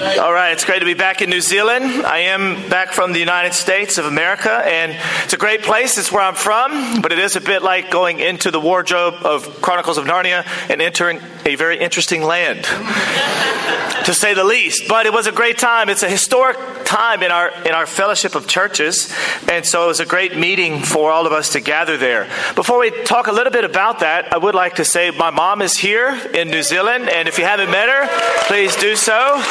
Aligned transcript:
All 0.00 0.32
right, 0.32 0.52
it's 0.52 0.64
great 0.64 0.78
to 0.78 0.84
be 0.84 0.94
back 0.94 1.22
in 1.22 1.30
New 1.30 1.40
Zealand. 1.40 2.06
I 2.06 2.18
am 2.18 2.68
back 2.68 2.92
from 2.92 3.12
the 3.12 3.18
United 3.18 3.52
States 3.52 3.98
of 3.98 4.04
America, 4.04 4.48
and 4.48 4.96
it's 5.24 5.32
a 5.32 5.36
great 5.36 5.62
place. 5.62 5.98
It's 5.98 6.12
where 6.12 6.22
I'm 6.22 6.36
from, 6.36 7.02
but 7.02 7.10
it 7.10 7.18
is 7.18 7.34
a 7.34 7.40
bit 7.40 7.64
like 7.64 7.90
going 7.90 8.20
into 8.20 8.52
the 8.52 8.60
wardrobe 8.60 9.14
of 9.24 9.60
Chronicles 9.60 9.98
of 9.98 10.04
Narnia 10.04 10.46
and 10.70 10.80
entering 10.80 11.20
a 11.44 11.56
very 11.56 11.80
interesting 11.80 12.22
land, 12.22 12.62
to 14.04 14.14
say 14.14 14.34
the 14.34 14.44
least. 14.44 14.86
But 14.86 15.06
it 15.06 15.12
was 15.12 15.26
a 15.26 15.32
great 15.32 15.58
time. 15.58 15.88
It's 15.88 16.04
a 16.04 16.08
historic 16.08 16.56
time 16.84 17.24
in 17.24 17.32
our 17.32 17.50
in 17.64 17.72
our 17.72 17.86
fellowship 17.86 18.36
of 18.36 18.46
churches, 18.46 19.12
and 19.48 19.66
so 19.66 19.82
it 19.82 19.88
was 19.88 19.98
a 19.98 20.06
great 20.06 20.38
meeting 20.38 20.80
for 20.80 21.10
all 21.10 21.26
of 21.26 21.32
us 21.32 21.54
to 21.54 21.60
gather 21.60 21.96
there. 21.96 22.30
Before 22.54 22.78
we 22.78 22.92
talk 23.02 23.26
a 23.26 23.32
little 23.32 23.52
bit 23.52 23.64
about 23.64 23.98
that, 23.98 24.32
I 24.32 24.38
would 24.38 24.54
like 24.54 24.76
to 24.76 24.84
say 24.84 25.10
my 25.10 25.30
mom 25.30 25.60
is 25.60 25.76
here 25.76 26.08
in 26.32 26.50
New 26.50 26.62
Zealand, 26.62 27.08
and 27.08 27.26
if 27.26 27.36
you 27.36 27.44
haven't 27.44 27.72
met 27.72 27.88
her, 27.88 28.06
please 28.46 28.76
do 28.76 28.94
so. 28.94 29.42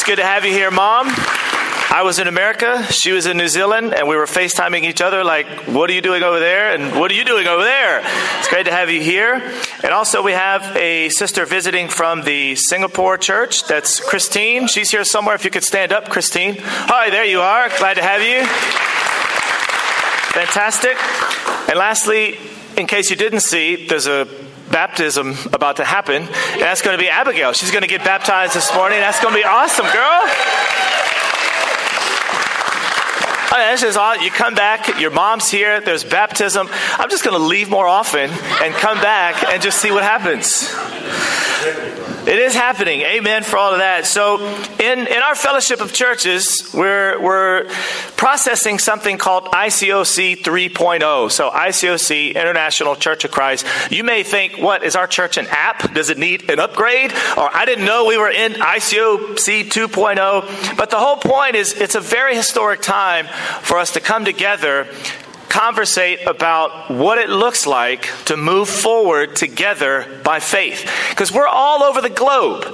It's 0.00 0.08
good 0.08 0.16
to 0.16 0.24
have 0.24 0.46
you 0.46 0.52
here, 0.52 0.70
Mom. 0.70 1.08
I 1.10 2.00
was 2.04 2.18
in 2.18 2.26
America, 2.26 2.82
she 2.90 3.12
was 3.12 3.26
in 3.26 3.36
New 3.36 3.48
Zealand, 3.48 3.92
and 3.92 4.08
we 4.08 4.16
were 4.16 4.24
FaceTiming 4.24 4.84
each 4.84 5.02
other 5.02 5.22
like, 5.22 5.46
what 5.66 5.90
are 5.90 5.92
you 5.92 6.00
doing 6.00 6.22
over 6.22 6.40
there? 6.40 6.72
And 6.72 6.98
what 6.98 7.10
are 7.10 7.14
you 7.14 7.22
doing 7.22 7.46
over 7.46 7.62
there? 7.62 8.00
It's 8.38 8.48
great 8.48 8.64
to 8.64 8.72
have 8.72 8.88
you 8.88 9.02
here. 9.02 9.34
And 9.84 9.92
also, 9.92 10.22
we 10.22 10.32
have 10.32 10.74
a 10.74 11.10
sister 11.10 11.44
visiting 11.44 11.88
from 11.88 12.22
the 12.22 12.56
Singapore 12.56 13.18
church. 13.18 13.66
That's 13.66 14.00
Christine. 14.00 14.68
She's 14.68 14.90
here 14.90 15.04
somewhere. 15.04 15.34
If 15.34 15.44
you 15.44 15.50
could 15.50 15.64
stand 15.64 15.92
up, 15.92 16.08
Christine. 16.08 16.56
Hi, 16.58 17.10
there 17.10 17.26
you 17.26 17.42
are. 17.42 17.68
Glad 17.68 17.98
to 17.98 18.02
have 18.02 18.22
you. 18.22 18.46
Fantastic. 20.32 20.96
And 21.68 21.78
lastly, 21.78 22.38
in 22.74 22.86
case 22.86 23.10
you 23.10 23.16
didn't 23.16 23.40
see, 23.40 23.86
there's 23.86 24.06
a 24.06 24.24
baptism 24.70 25.36
about 25.52 25.76
to 25.76 25.84
happen. 25.84 26.22
And 26.22 26.62
that's 26.62 26.82
going 26.82 26.96
to 26.96 27.02
be 27.02 27.08
Abigail. 27.08 27.52
She's 27.52 27.70
going 27.70 27.82
to 27.82 27.88
get 27.88 28.04
baptized 28.04 28.54
this 28.54 28.72
morning. 28.74 29.00
That's 29.00 29.20
going 29.20 29.34
to 29.34 29.40
be 29.40 29.44
awesome, 29.44 29.86
girl. 29.86 30.20
Oh, 33.52 33.56
that's 33.56 33.82
just 33.82 33.98
all. 33.98 34.16
You 34.16 34.30
come 34.30 34.54
back, 34.54 35.00
your 35.00 35.10
mom's 35.10 35.50
here, 35.50 35.80
there's 35.80 36.04
baptism. 36.04 36.68
I'm 36.70 37.10
just 37.10 37.24
going 37.24 37.36
to 37.36 37.44
leave 37.44 37.68
more 37.68 37.86
often 37.86 38.30
and 38.30 38.74
come 38.74 39.00
back 39.00 39.42
and 39.52 39.60
just 39.60 39.82
see 39.82 39.90
what 39.90 40.04
happens. 40.04 40.72
It 42.30 42.38
is 42.38 42.54
happening. 42.54 43.00
Amen 43.00 43.42
for 43.42 43.56
all 43.56 43.72
of 43.72 43.80
that. 43.80 44.06
So, 44.06 44.38
in, 44.38 44.98
in 45.00 45.20
our 45.20 45.34
fellowship 45.34 45.80
of 45.80 45.92
churches, 45.92 46.70
we're, 46.72 47.20
we're 47.20 47.64
processing 48.16 48.78
something 48.78 49.18
called 49.18 49.46
ICOC 49.46 50.40
3.0. 50.44 51.32
So, 51.32 51.50
ICOC, 51.50 52.36
International 52.36 52.94
Church 52.94 53.24
of 53.24 53.32
Christ. 53.32 53.66
You 53.90 54.04
may 54.04 54.22
think, 54.22 54.58
what, 54.58 54.84
is 54.84 54.94
our 54.94 55.08
church 55.08 55.38
an 55.38 55.48
app? 55.50 55.92
Does 55.92 56.08
it 56.08 56.18
need 56.18 56.48
an 56.48 56.60
upgrade? 56.60 57.10
Or 57.36 57.50
I 57.52 57.64
didn't 57.64 57.84
know 57.84 58.04
we 58.04 58.16
were 58.16 58.30
in 58.30 58.52
ICOC 58.52 59.64
2.0. 59.64 60.76
But 60.76 60.90
the 60.90 60.98
whole 60.98 61.16
point 61.16 61.56
is, 61.56 61.72
it's 61.72 61.96
a 61.96 62.00
very 62.00 62.36
historic 62.36 62.80
time 62.80 63.26
for 63.62 63.78
us 63.78 63.94
to 63.94 64.00
come 64.00 64.24
together 64.24 64.86
conversate 65.50 66.26
about 66.26 66.90
what 66.90 67.18
it 67.18 67.28
looks 67.28 67.66
like 67.66 68.08
to 68.24 68.36
move 68.36 68.68
forward 68.68 69.34
together 69.36 70.20
by 70.24 70.38
faith. 70.38 70.88
Because 71.10 71.32
we're 71.32 71.48
all 71.48 71.82
over 71.82 72.00
the 72.00 72.08
globe. 72.08 72.64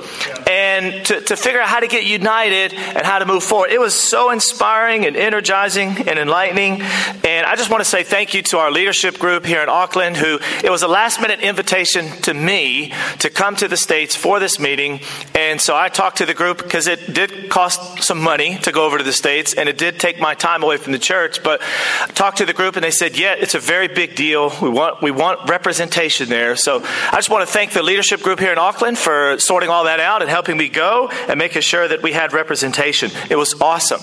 And 0.47 1.05
to, 1.07 1.21
to 1.23 1.37
figure 1.37 1.61
out 1.61 1.69
how 1.69 1.81
to 1.81 1.89
get 1.89 2.05
united 2.05 2.75
and 2.75 3.05
how 3.05 3.19
to 3.19 3.27
move 3.27 3.43
forward. 3.43 3.71
It 3.71 3.81
was 3.81 3.95
so 3.95 4.31
inspiring 4.31 5.07
and 5.07 5.17
energizing 5.17 6.07
and 6.07 6.19
enlightening. 6.19 6.83
And 7.25 7.47
I 7.47 7.57
just 7.57 7.71
want 7.71 7.83
to 7.83 7.89
say 7.89 8.05
thank 8.05 8.35
you 8.35 8.43
to 8.43 8.59
our 8.59 8.71
leadership 8.71 9.19
group 9.19 9.47
here 9.47 9.63
in 9.63 9.69
Auckland, 9.69 10.19
who 10.19 10.39
it 10.63 10.71
was 10.71 10.83
a 10.83 10.89
last 10.89 11.21
minute 11.21 11.41
invitation 11.41 12.09
to 12.23 12.35
me 12.35 12.93
to 13.21 13.31
come 13.31 13.57
to 13.57 13.69
the 13.69 13.77
States 13.77 14.15
for 14.15 14.39
this 14.39 14.61
meeting. 14.61 15.01
And 15.35 15.61
so 15.61 15.75
I 15.75 15.89
talked 15.89 16.19
to 16.19 16.27
the 16.27 16.35
group 16.35 16.59
because 16.59 16.87
it 16.87 17.15
did 17.15 17.49
cost 17.49 18.03
some 18.03 18.21
money 18.21 18.59
to 18.59 18.73
go 18.73 18.85
over 18.85 18.99
to 18.99 19.05
the 19.05 19.13
States 19.13 19.55
and 19.55 19.69
it 19.69 19.79
did 19.79 19.99
take 19.99 20.21
my 20.21 20.35
time 20.35 20.63
away 20.63 20.77
from 20.77 20.93
the 20.93 20.99
church. 20.99 21.43
But 21.43 21.63
I 22.03 22.09
talked 22.09 22.39
to 22.39 22.45
the 22.45 22.53
group 22.53 22.66
group 22.67 22.75
and 22.75 22.83
they 22.83 22.91
said, 22.91 23.17
"Yeah, 23.17 23.35
it's 23.39 23.55
a 23.55 23.61
very 23.61 23.87
big 23.87 24.17
deal. 24.17 24.53
We 24.61 24.69
want 24.69 25.01
we 25.01 25.13
want 25.13 25.49
representation 25.49 26.29
there." 26.29 26.57
So 26.57 26.83
I 27.13 27.15
just 27.15 27.31
want 27.31 27.47
to 27.47 27.53
thank 27.53 27.71
the 27.71 27.83
leadership 27.83 28.23
group 28.23 28.41
here 28.41 28.51
in 28.51 28.59
Auckland 28.59 28.99
for 28.99 29.39
sorting 29.39 29.71
all 29.71 29.85
that 29.85 30.01
out 30.01 30.21
and 30.21 30.29
helping 30.29 30.57
me 30.57 30.69
go 30.69 31.09
and 31.29 31.39
making 31.39 31.63
sure 31.63 31.87
that 31.87 32.03
we 32.03 32.11
had 32.11 32.33
representation. 32.33 33.13
It 33.31 33.37
was 33.37 33.55
awesome. 33.61 34.01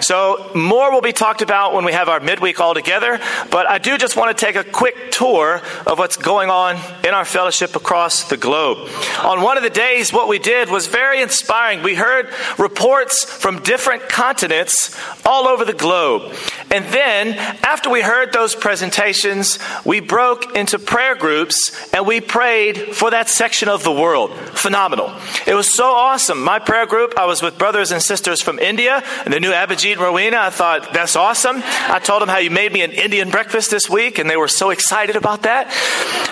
So 0.00 0.50
more 0.56 0.90
will 0.90 1.00
be 1.02 1.12
talked 1.12 1.40
about 1.40 1.72
when 1.72 1.84
we 1.84 1.92
have 1.92 2.08
our 2.08 2.18
midweek 2.18 2.58
all 2.58 2.74
together, 2.74 3.20
but 3.48 3.68
I 3.68 3.78
do 3.78 3.96
just 3.96 4.16
want 4.16 4.36
to 4.36 4.46
take 4.46 4.56
a 4.56 4.64
quick 4.64 5.12
tour 5.12 5.62
of 5.86 5.98
what's 6.00 6.16
going 6.16 6.50
on 6.50 6.78
in 7.04 7.14
our 7.14 7.24
fellowship 7.24 7.76
across 7.76 8.24
the 8.24 8.36
globe. 8.36 8.88
On 9.22 9.40
one 9.40 9.56
of 9.56 9.62
the 9.62 9.70
days 9.70 10.12
what 10.12 10.26
we 10.26 10.40
did 10.40 10.68
was 10.68 10.88
very 10.88 11.22
inspiring. 11.22 11.84
We 11.84 11.94
heard 11.94 12.28
reports 12.58 13.24
from 13.24 13.62
different 13.62 14.08
continents 14.08 14.98
all 15.24 15.46
over 15.46 15.64
the 15.64 15.74
globe. 15.74 16.34
And 16.72 16.84
then 16.86 17.34
after 17.62 17.90
we 17.90 17.99
heard 18.00 18.32
those 18.32 18.54
presentations, 18.54 19.58
we 19.84 20.00
broke 20.00 20.56
into 20.56 20.78
prayer 20.78 21.14
groups 21.14 21.70
and 21.92 22.06
we 22.06 22.20
prayed 22.20 22.94
for 22.94 23.10
that 23.10 23.28
section 23.28 23.68
of 23.68 23.84
the 23.84 23.92
world. 23.92 24.32
Phenomenal. 24.32 25.12
It 25.46 25.54
was 25.54 25.74
so 25.74 25.84
awesome. 25.84 26.42
My 26.42 26.58
prayer 26.58 26.86
group, 26.86 27.14
I 27.18 27.26
was 27.26 27.42
with 27.42 27.58
brothers 27.58 27.90
and 27.92 28.02
sisters 28.02 28.42
from 28.42 28.58
India 28.58 29.02
and 29.24 29.32
the 29.32 29.40
new 29.40 29.52
Abhijit 29.52 29.96
Rowena. 29.96 30.38
I 30.38 30.50
thought, 30.50 30.92
that's 30.92 31.16
awesome. 31.16 31.62
I 31.64 31.98
told 31.98 32.22
them 32.22 32.28
how 32.28 32.38
you 32.38 32.50
made 32.50 32.72
me 32.72 32.82
an 32.82 32.92
Indian 32.92 33.30
breakfast 33.30 33.70
this 33.70 33.88
week 33.88 34.18
and 34.18 34.28
they 34.28 34.36
were 34.36 34.48
so 34.48 34.70
excited 34.70 35.16
about 35.16 35.42
that. 35.42 35.68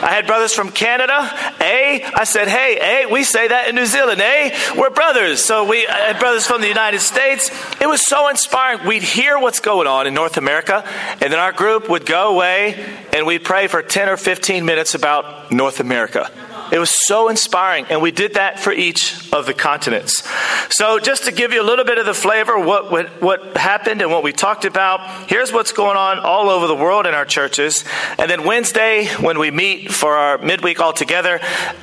I 0.02 0.14
had 0.14 0.26
brothers 0.26 0.52
from 0.52 0.70
Canada. 0.70 1.30
A, 1.60 2.02
I 2.14 2.24
said, 2.24 2.48
hey, 2.48 3.04
A, 3.04 3.12
we 3.12 3.24
say 3.24 3.48
that 3.48 3.68
in 3.68 3.74
New 3.74 3.86
Zealand. 3.86 4.20
A, 4.20 4.54
we're 4.76 4.90
brothers. 4.90 5.44
So 5.44 5.64
we 5.68 5.84
had 5.84 6.18
brothers 6.18 6.46
from 6.46 6.60
the 6.60 6.68
United 6.68 7.00
States. 7.00 7.50
It 7.80 7.86
was 7.86 8.04
so 8.04 8.28
inspiring. 8.28 8.86
We'd 8.86 9.02
hear 9.02 9.38
what's 9.38 9.60
going 9.60 9.86
on 9.86 10.06
in 10.06 10.14
North 10.14 10.36
America 10.36 10.84
and 11.20 11.32
then 11.32 11.38
our 11.38 11.52
group 11.58 11.88
would 11.88 12.06
go 12.06 12.32
away 12.32 12.76
and 13.12 13.26
we'd 13.26 13.42
pray 13.42 13.66
for 13.66 13.82
10 13.82 14.08
or 14.08 14.16
15 14.16 14.64
minutes 14.64 14.94
about 14.94 15.50
North 15.50 15.80
America. 15.80 16.30
It 16.70 16.78
was 16.78 16.90
so 17.06 17.28
inspiring, 17.28 17.86
and 17.88 18.02
we 18.02 18.10
did 18.10 18.34
that 18.34 18.58
for 18.58 18.72
each 18.72 19.32
of 19.32 19.46
the 19.46 19.54
continents. 19.54 20.22
So, 20.70 20.98
just 20.98 21.24
to 21.24 21.32
give 21.32 21.52
you 21.52 21.62
a 21.62 21.64
little 21.64 21.84
bit 21.84 21.98
of 21.98 22.06
the 22.06 22.14
flavor, 22.14 22.58
what, 22.58 22.90
what, 22.90 23.22
what 23.22 23.56
happened 23.56 24.02
and 24.02 24.10
what 24.10 24.22
we 24.22 24.32
talked 24.32 24.64
about, 24.64 25.30
here's 25.30 25.52
what's 25.52 25.72
going 25.72 25.96
on 25.96 26.18
all 26.18 26.50
over 26.50 26.66
the 26.66 26.74
world 26.74 27.06
in 27.06 27.14
our 27.14 27.24
churches. 27.24 27.84
And 28.18 28.30
then 28.30 28.44
Wednesday, 28.44 29.06
when 29.16 29.38
we 29.38 29.50
meet 29.50 29.92
for 29.92 30.14
our 30.14 30.38
midweek 30.38 30.80
all 30.80 30.92
together, 30.92 31.40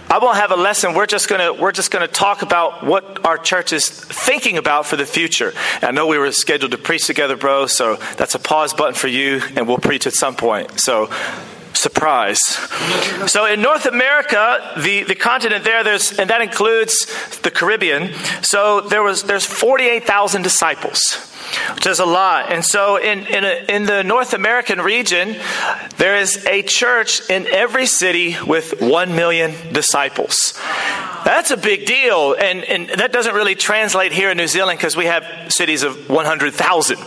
I 0.09 0.19
won't 0.19 0.37
have 0.37 0.51
a 0.51 0.55
lesson. 0.55 0.93
We're 0.93 1.07
just 1.07 1.27
gonna 1.27 1.53
we're 1.53 1.71
just 1.71 1.91
gonna 1.91 2.07
talk 2.07 2.41
about 2.41 2.85
what 2.85 3.25
our 3.25 3.37
church 3.37 3.73
is 3.73 3.89
thinking 3.89 4.57
about 4.57 4.85
for 4.85 4.95
the 4.95 5.05
future. 5.05 5.53
And 5.75 5.83
I 5.85 5.91
know 5.91 6.07
we 6.07 6.17
were 6.17 6.31
scheduled 6.31 6.71
to 6.71 6.77
preach 6.77 7.05
together, 7.05 7.35
bro. 7.35 7.67
So 7.67 7.95
that's 8.17 8.35
a 8.35 8.39
pause 8.39 8.73
button 8.73 8.93
for 8.93 9.07
you, 9.07 9.41
and 9.55 9.67
we'll 9.67 9.77
preach 9.77 10.07
at 10.07 10.13
some 10.13 10.35
point. 10.35 10.79
So 10.79 11.09
surprise. 11.75 12.39
So 13.27 13.45
in 13.45 13.61
North 13.61 13.85
America, 13.85 14.73
the, 14.77 15.03
the 15.03 15.15
continent 15.15 15.63
there, 15.63 15.83
there's 15.83 16.17
and 16.17 16.29
that 16.29 16.41
includes 16.41 17.05
the 17.41 17.51
Caribbean. 17.51 18.13
So 18.41 18.81
there 18.81 19.03
was 19.03 19.23
there's 19.23 19.45
48,000 19.45 20.41
disciples, 20.41 20.99
which 21.75 21.87
is 21.87 21.99
a 21.99 22.05
lot. 22.05 22.51
And 22.51 22.63
so 22.63 22.97
in 22.97 23.25
in, 23.27 23.43
a, 23.43 23.65
in 23.69 23.85
the 23.85 24.03
North 24.03 24.33
American 24.33 24.81
region, 24.81 25.35
there 25.97 26.17
is 26.17 26.45
a 26.45 26.61
church 26.61 27.29
in 27.29 27.47
every 27.47 27.85
city 27.85 28.35
with 28.45 28.81
one 28.81 29.15
million 29.15 29.53
disciples. 29.73 30.59
That's 31.25 31.49
a 31.49 31.57
big 31.57 31.85
deal, 31.85 32.33
and 32.33 32.63
and 32.63 32.89
that 32.99 33.11
doesn't 33.11 33.33
really 33.33 33.55
translate 33.55 34.11
here 34.11 34.29
in 34.29 34.37
New 34.37 34.47
Zealand 34.47 34.77
because 34.77 34.95
we 34.95 35.05
have 35.05 35.51
cities 35.51 35.83
of 35.83 36.09
100,000. 36.09 36.97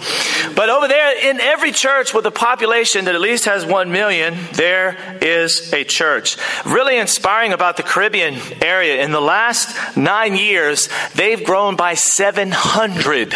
But 0.56 0.70
over 0.70 0.88
there, 0.88 1.30
in 1.30 1.40
every 1.40 1.70
church 1.70 2.12
with 2.14 2.26
a 2.26 2.30
population 2.30 3.04
that 3.04 3.14
at 3.14 3.20
least 3.20 3.44
has 3.44 3.64
one 3.64 3.92
million, 3.92 4.36
there 4.54 5.18
is 5.20 5.72
a 5.72 5.84
church. 5.84 6.36
Really 6.64 6.98
inspiring 6.98 7.52
about 7.52 7.76
the 7.76 7.82
Caribbean 7.82 8.36
area. 8.62 9.02
In 9.02 9.12
the 9.12 9.20
last 9.20 9.96
nine 9.96 10.34
years, 10.34 10.88
they've 11.14 11.44
grown 11.44 11.76
by 11.76 11.94
700. 11.94 13.34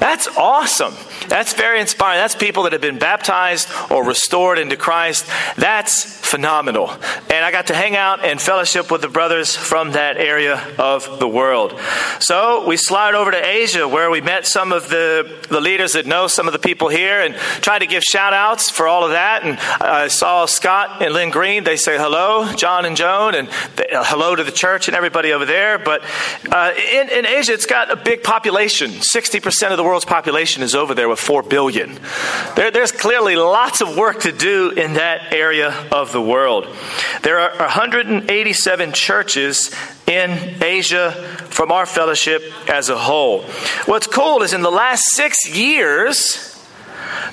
That's 0.00 0.26
awesome. 0.36 0.94
That's 1.28 1.52
very 1.52 1.80
inspiring. 1.80 2.18
That's 2.18 2.34
people 2.34 2.64
that 2.64 2.72
have 2.72 2.80
been 2.80 2.98
baptized 2.98 3.68
or 3.90 4.02
restored 4.02 4.58
into 4.58 4.76
Christ. 4.76 5.26
That's 5.56 6.02
phenomenal. 6.26 6.90
And 7.28 7.44
I 7.44 7.52
got 7.52 7.66
to 7.66 7.74
hang 7.74 7.96
out 7.96 8.24
and 8.24 8.40
fellowship 8.40 8.90
with 8.90 9.02
the 9.02 9.08
brothers 9.08 9.54
from 9.54 9.92
that 9.92 10.16
area 10.16 10.56
of 10.78 11.20
the 11.20 11.28
world. 11.28 11.78
So 12.20 12.66
we 12.66 12.76
slide 12.76 13.14
over 13.14 13.30
to 13.30 13.48
Asia 13.48 13.88
where 13.88 14.10
we 14.10 14.20
met 14.20 14.46
some 14.46 14.72
of 14.72 14.90
the, 14.90 15.38
the 15.48 15.60
leaders 15.60 15.94
that 15.94 16.04
know 16.04 16.26
some 16.26 16.46
of 16.46 16.52
the 16.52 16.58
people 16.58 16.88
here 16.88 17.22
and 17.22 17.34
tried 17.34 17.78
to 17.78 17.86
give 17.86 18.02
shout 18.02 18.34
outs 18.34 18.70
for 18.70 18.86
all 18.86 19.04
of 19.04 19.12
that. 19.12 19.42
And 19.42 19.58
I 19.58 20.08
saw 20.08 20.44
Scott 20.44 21.02
and 21.02 21.14
Lynn 21.14 21.30
Green. 21.30 21.64
They 21.64 21.78
say 21.78 21.96
hello, 21.96 22.52
John 22.52 22.84
and 22.84 22.94
Joan, 22.94 23.34
and 23.34 23.48
uh, 23.48 24.04
hello 24.04 24.36
to 24.36 24.44
the 24.44 24.52
church 24.52 24.86
and 24.86 24.96
everybody 24.96 25.32
over 25.32 25.46
there. 25.46 25.78
But 25.78 26.02
uh, 26.50 26.72
in, 26.92 27.08
in 27.08 27.24
Asia, 27.26 27.54
it's 27.54 27.64
got 27.64 27.90
a 27.90 27.96
big 27.96 28.22
population. 28.22 28.90
60% 28.90 29.70
of 29.70 29.78
the 29.78 29.84
world's 29.84 30.04
population 30.04 30.62
is 30.62 30.74
over 30.74 30.94
there 30.94 31.08
with 31.08 31.20
4 31.20 31.42
billion. 31.42 31.98
There, 32.54 32.70
there's 32.70 32.92
clearly 32.92 33.36
lots 33.36 33.80
of 33.80 33.96
work 33.96 34.20
to 34.20 34.32
do 34.32 34.70
in 34.70 34.94
that 34.94 35.32
area 35.32 35.70
of 35.90 36.12
the 36.12 36.20
world. 36.20 36.66
There 37.22 37.38
are 37.38 37.56
187 37.56 38.92
churches 38.92 39.74
in 40.10 40.62
Asia 40.62 41.12
from 41.50 41.70
our 41.70 41.86
fellowship 41.86 42.42
as 42.68 42.88
a 42.88 42.98
whole. 42.98 43.42
What's 43.86 44.08
cool 44.08 44.42
is 44.42 44.52
in 44.52 44.62
the 44.62 44.70
last 44.70 45.04
six 45.14 45.48
years, 45.48 46.58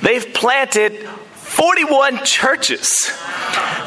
they've 0.04 0.34
planted 0.34 1.10
41 1.58 2.24
churches. 2.24 3.12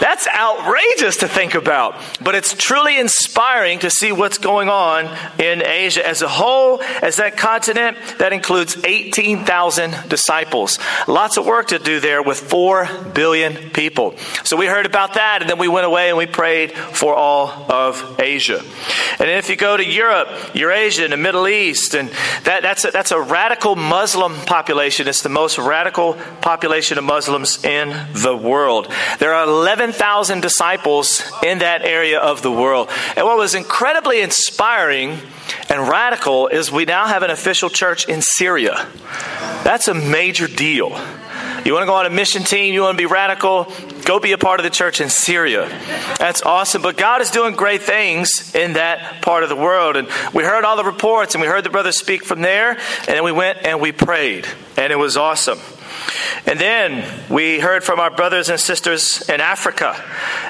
That's 0.00 0.26
outrageous 0.26 1.18
to 1.18 1.28
think 1.28 1.54
about, 1.54 1.94
but 2.20 2.34
it's 2.34 2.52
truly 2.54 2.98
inspiring 2.98 3.78
to 3.80 3.90
see 3.90 4.10
what's 4.10 4.38
going 4.38 4.68
on 4.68 5.06
in 5.38 5.62
Asia 5.62 6.04
as 6.04 6.20
a 6.22 6.28
whole, 6.28 6.82
as 7.00 7.16
that 7.16 7.36
continent 7.36 7.96
that 8.18 8.32
includes 8.32 8.76
18,000 8.82 10.08
disciples. 10.08 10.80
Lots 11.06 11.36
of 11.36 11.46
work 11.46 11.68
to 11.68 11.78
do 11.78 12.00
there 12.00 12.22
with 12.22 12.40
4 12.40 12.88
billion 13.14 13.70
people. 13.70 14.16
So 14.42 14.56
we 14.56 14.66
heard 14.66 14.86
about 14.86 15.14
that, 15.14 15.42
and 15.42 15.48
then 15.48 15.58
we 15.58 15.68
went 15.68 15.86
away 15.86 16.08
and 16.08 16.18
we 16.18 16.26
prayed 16.26 16.72
for 16.72 17.14
all 17.14 17.70
of 17.70 18.18
Asia. 18.18 18.64
And 19.20 19.30
if 19.30 19.48
you 19.48 19.54
go 19.54 19.76
to 19.76 19.84
Europe, 19.84 20.28
Eurasia, 20.54 21.04
and 21.04 21.12
the 21.12 21.18
Middle 21.18 21.46
East, 21.46 21.94
and 21.94 22.08
that, 22.44 22.62
that's, 22.62 22.84
a, 22.84 22.90
that's 22.90 23.12
a 23.12 23.20
radical 23.20 23.76
Muslim 23.76 24.34
population. 24.34 25.06
It's 25.06 25.22
the 25.22 25.28
most 25.28 25.56
radical 25.56 26.14
population 26.40 26.98
of 26.98 27.04
Muslims 27.04 27.59
in 27.64 28.06
the 28.12 28.36
world. 28.36 28.90
There 29.18 29.34
are 29.34 29.44
11,000 29.44 30.40
disciples 30.40 31.22
in 31.42 31.58
that 31.58 31.82
area 31.82 32.18
of 32.18 32.42
the 32.42 32.50
world. 32.50 32.88
And 33.16 33.26
what 33.26 33.36
was 33.36 33.54
incredibly 33.54 34.20
inspiring 34.20 35.18
and 35.68 35.88
radical 35.88 36.48
is 36.48 36.70
we 36.70 36.84
now 36.84 37.06
have 37.06 37.22
an 37.22 37.30
official 37.30 37.70
church 37.70 38.08
in 38.08 38.22
Syria. 38.22 38.88
That's 39.64 39.88
a 39.88 39.94
major 39.94 40.46
deal. 40.46 40.90
You 41.64 41.74
want 41.74 41.82
to 41.82 41.86
go 41.86 41.94
on 41.94 42.06
a 42.06 42.10
mission 42.10 42.42
team, 42.42 42.72
you 42.72 42.80
want 42.82 42.96
to 42.96 43.02
be 43.02 43.06
radical, 43.06 43.70
go 44.04 44.18
be 44.18 44.32
a 44.32 44.38
part 44.38 44.60
of 44.60 44.64
the 44.64 44.70
church 44.70 45.00
in 45.00 45.10
Syria. 45.10 45.68
That's 46.18 46.42
awesome. 46.42 46.80
But 46.80 46.96
God 46.96 47.20
is 47.20 47.30
doing 47.30 47.54
great 47.54 47.82
things 47.82 48.54
in 48.54 48.74
that 48.74 49.20
part 49.22 49.42
of 49.42 49.48
the 49.50 49.56
world. 49.56 49.96
And 49.96 50.08
we 50.32 50.42
heard 50.42 50.64
all 50.64 50.76
the 50.76 50.84
reports 50.84 51.34
and 51.34 51.42
we 51.42 51.48
heard 51.48 51.64
the 51.64 51.70
brothers 51.70 51.98
speak 51.98 52.24
from 52.24 52.40
there. 52.40 52.70
And 52.70 53.08
then 53.08 53.24
we 53.24 53.32
went 53.32 53.58
and 53.64 53.80
we 53.80 53.92
prayed. 53.92 54.46
And 54.76 54.92
it 54.92 54.96
was 54.96 55.16
awesome. 55.16 55.58
And 56.46 56.58
then 56.58 57.04
we 57.28 57.60
heard 57.60 57.84
from 57.84 58.00
our 58.00 58.10
brothers 58.10 58.48
and 58.48 58.58
sisters 58.58 59.28
in 59.28 59.40
Africa. 59.40 59.96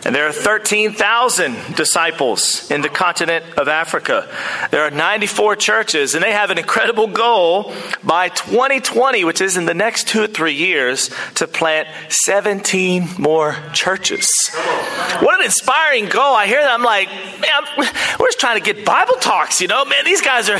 And 0.04 0.14
there 0.14 0.26
are 0.26 0.32
13,000 0.32 1.76
disciples 1.76 2.70
in 2.70 2.80
the 2.80 2.88
continent 2.88 3.44
of 3.58 3.68
Africa. 3.68 4.28
There 4.70 4.82
are 4.82 4.90
94 4.90 5.56
churches, 5.56 6.14
and 6.14 6.22
they 6.22 6.32
have 6.32 6.50
an 6.50 6.58
incredible 6.58 7.06
goal 7.06 7.74
by 8.02 8.28
2020, 8.28 9.24
which 9.24 9.40
is 9.40 9.56
in 9.56 9.66
the 9.66 9.74
next 9.74 10.08
two 10.08 10.22
or 10.22 10.26
three 10.26 10.54
years, 10.54 11.10
to 11.36 11.46
plant 11.46 11.88
17 12.08 13.08
more 13.18 13.56
churches. 13.72 14.28
What 15.20 15.38
an 15.38 15.44
inspiring 15.44 16.06
goal. 16.06 16.34
I 16.34 16.46
hear 16.46 16.60
that. 16.60 16.70
I'm 16.70 16.82
like, 16.82 17.08
man, 17.08 17.86
we're 18.18 18.26
just 18.28 18.40
trying 18.40 18.62
to 18.62 18.72
get 18.72 18.84
Bible 18.84 19.16
talks, 19.16 19.60
you 19.60 19.68
know? 19.68 19.84
Man, 19.84 20.04
these 20.04 20.22
guys 20.22 20.48
are. 20.48 20.58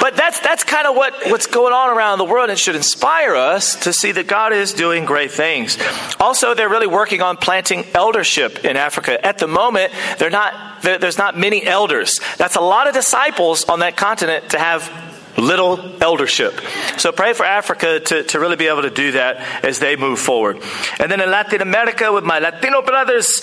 But 0.00 0.16
that's, 0.16 0.40
that's 0.40 0.64
kind 0.64 0.86
of 0.86 0.96
what, 0.96 1.14
what's 1.26 1.46
going 1.46 1.72
on 1.72 1.96
around 1.96 2.18
the 2.18 2.24
world. 2.24 2.50
It 2.50 2.58
should 2.58 2.76
inspire 2.76 3.34
us 3.34 3.76
to 3.84 3.92
see 3.92 4.12
that 4.24 4.30
God 4.30 4.52
is 4.52 4.72
doing 4.72 5.04
great 5.04 5.30
things. 5.30 5.78
Also, 6.18 6.54
they're 6.54 6.68
really 6.68 6.86
working 6.86 7.22
on 7.22 7.36
planting 7.36 7.84
eldership 7.94 8.64
in 8.64 8.76
Africa. 8.76 9.24
At 9.24 9.38
the 9.38 9.46
moment, 9.46 9.92
not, 10.20 10.82
there's 10.82 11.18
not 11.18 11.36
many 11.38 11.64
elders. 11.64 12.18
That's 12.38 12.56
a 12.56 12.60
lot 12.60 12.88
of 12.88 12.94
disciples 12.94 13.64
on 13.64 13.80
that 13.80 13.96
continent 13.96 14.50
to 14.50 14.58
have 14.58 14.90
little 15.36 16.02
eldership. 16.02 16.60
So 16.96 17.12
pray 17.12 17.32
for 17.32 17.44
Africa 17.44 18.00
to, 18.00 18.22
to 18.24 18.40
really 18.40 18.56
be 18.56 18.68
able 18.68 18.82
to 18.82 18.90
do 18.90 19.12
that 19.12 19.64
as 19.64 19.78
they 19.78 19.96
move 19.96 20.18
forward. 20.18 20.62
And 20.98 21.10
then 21.10 21.20
in 21.20 21.30
Latin 21.30 21.60
America 21.60 22.12
with 22.12 22.24
my 22.24 22.38
Latino 22.38 22.82
brothers, 22.82 23.40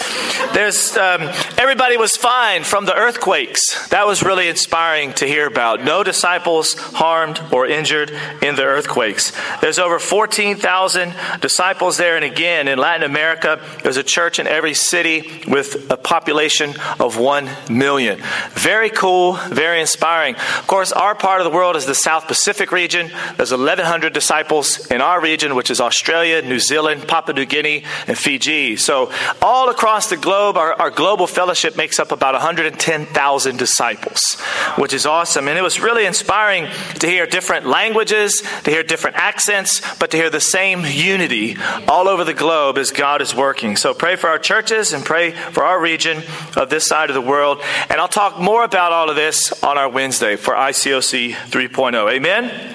there's 0.53 0.95
um, 0.97 1.21
everybody 1.57 1.97
was 1.97 2.15
fine 2.15 2.63
from 2.63 2.85
the 2.85 2.95
earthquakes. 2.95 3.89
That 3.89 4.07
was 4.07 4.23
really 4.23 4.47
inspiring 4.47 5.13
to 5.13 5.25
hear 5.25 5.47
about. 5.47 5.83
No 5.83 6.03
disciples 6.03 6.73
harmed 6.73 7.41
or 7.51 7.67
injured 7.67 8.11
in 8.41 8.55
the 8.55 8.63
earthquakes. 8.63 9.31
There's 9.61 9.79
over 9.79 9.99
14,000 9.99 11.13
disciples 11.41 11.97
there. 11.97 12.15
And 12.15 12.25
again, 12.25 12.67
in 12.67 12.77
Latin 12.79 13.03
America, 13.03 13.61
there's 13.83 13.97
a 13.97 14.03
church 14.03 14.39
in 14.39 14.47
every 14.47 14.73
city 14.73 15.43
with 15.47 15.91
a 15.91 15.97
population 15.97 16.73
of 16.99 17.17
1 17.17 17.49
million. 17.69 18.21
Very 18.51 18.89
cool, 18.89 19.33
very 19.33 19.81
inspiring. 19.81 20.35
Of 20.35 20.67
course, 20.67 20.91
our 20.91 21.15
part 21.15 21.41
of 21.41 21.45
the 21.45 21.55
world 21.55 21.75
is 21.81 21.87
the 21.87 21.95
South 21.95 22.27
Pacific 22.27 22.71
region. 22.71 23.11
There's 23.37 23.51
1,100 23.51 24.13
disciples 24.13 24.85
in 24.87 25.01
our 25.01 25.19
region, 25.19 25.55
which 25.55 25.71
is 25.71 25.81
Australia, 25.81 26.41
New 26.41 26.59
Zealand, 26.59 27.07
Papua 27.07 27.35
New 27.35 27.45
Guinea, 27.45 27.83
and 28.07 28.17
Fiji. 28.17 28.75
So, 28.77 29.11
all 29.41 29.69
across 29.69 30.09
the 30.09 30.17
globe, 30.17 30.57
our, 30.57 30.73
our 30.73 30.91
global 30.91 31.27
fellowship 31.27 31.75
makes 31.75 31.99
up 31.99 32.11
about 32.11 32.33
110,000 32.33 33.57
disciples, 33.57 34.39
which 34.77 34.93
is 34.93 35.05
awesome. 35.05 35.47
And 35.47 35.57
it 35.57 35.61
was 35.61 35.79
really 35.79 36.05
inspiring 36.05 36.67
to 36.99 37.07
hear 37.07 37.25
different 37.25 37.65
languages, 37.65 38.43
to 38.63 38.71
hear 38.71 38.83
different 38.83 39.17
accents, 39.17 39.81
but 39.97 40.11
to 40.11 40.17
hear 40.17 40.29
the 40.29 40.39
same 40.39 40.85
unity 40.85 41.57
all 41.87 42.07
over 42.07 42.23
the 42.23 42.33
globe 42.33 42.77
as 42.77 42.91
God 42.91 43.21
is 43.21 43.35
working. 43.35 43.75
So, 43.75 43.93
pray 43.93 44.15
for 44.15 44.29
our 44.29 44.39
churches 44.39 44.93
and 44.93 45.03
pray 45.03 45.31
for 45.31 45.63
our 45.63 45.81
region 45.81 46.21
of 46.55 46.69
this 46.69 46.85
side 46.85 47.09
of 47.09 47.15
the 47.15 47.21
world. 47.21 47.61
And 47.89 47.99
I'll 47.99 48.07
talk 48.07 48.39
more 48.39 48.63
about 48.63 48.91
all 48.91 49.09
of 49.09 49.15
this 49.15 49.51
on 49.63 49.77
our 49.77 49.89
Wednesday 49.89 50.35
for 50.35 50.53
ICOC 50.53 51.35
3. 51.35 51.70
3.0. 51.71 52.11
Amen? 52.11 52.73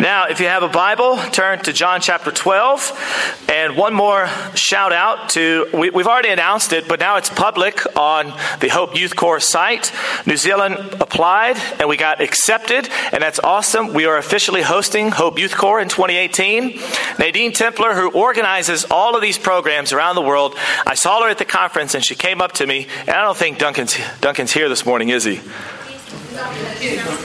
Now, 0.00 0.26
if 0.28 0.38
you 0.38 0.46
have 0.46 0.62
a 0.62 0.68
Bible, 0.68 1.16
turn 1.32 1.58
to 1.64 1.72
John 1.72 2.00
chapter 2.00 2.30
12. 2.30 3.46
And 3.48 3.76
one 3.76 3.92
more 3.92 4.28
shout 4.54 4.92
out 4.92 5.30
to, 5.30 5.66
we, 5.74 5.86
have 5.88 6.06
already 6.06 6.28
announced 6.28 6.72
it, 6.72 6.86
but 6.86 7.00
now 7.00 7.16
it's 7.16 7.28
public 7.28 7.84
on 7.96 8.32
the 8.60 8.68
Hope 8.68 8.96
Youth 8.96 9.16
Corps 9.16 9.40
site. 9.40 9.92
New 10.26 10.36
Zealand 10.36 10.76
applied 11.00 11.56
and 11.80 11.88
we 11.88 11.96
got 11.96 12.20
accepted, 12.20 12.88
and 13.12 13.20
that's 13.20 13.40
awesome. 13.40 13.94
We 13.94 14.06
are 14.06 14.16
officially 14.16 14.62
hosting 14.62 15.10
Hope 15.10 15.38
Youth 15.38 15.56
Corps 15.56 15.80
in 15.80 15.88
2018. 15.88 16.78
Nadine 17.18 17.50
Templer, 17.50 17.94
who 17.94 18.10
organizes 18.12 18.86
all 18.90 19.16
of 19.16 19.22
these 19.22 19.38
programs 19.38 19.92
around 19.92 20.14
the 20.14 20.22
world, 20.22 20.54
I 20.86 20.94
saw 20.94 21.22
her 21.24 21.28
at 21.28 21.38
the 21.38 21.44
conference 21.44 21.96
and 21.96 22.04
she 22.04 22.14
came 22.14 22.40
up 22.40 22.52
to 22.52 22.66
me, 22.66 22.86
and 23.00 23.10
I 23.10 23.24
don't 23.24 23.36
think 23.36 23.58
Duncan's, 23.58 23.98
Duncan's 24.20 24.52
here 24.52 24.68
this 24.68 24.86
morning, 24.86 25.08
is 25.08 25.24
he? 25.24 25.40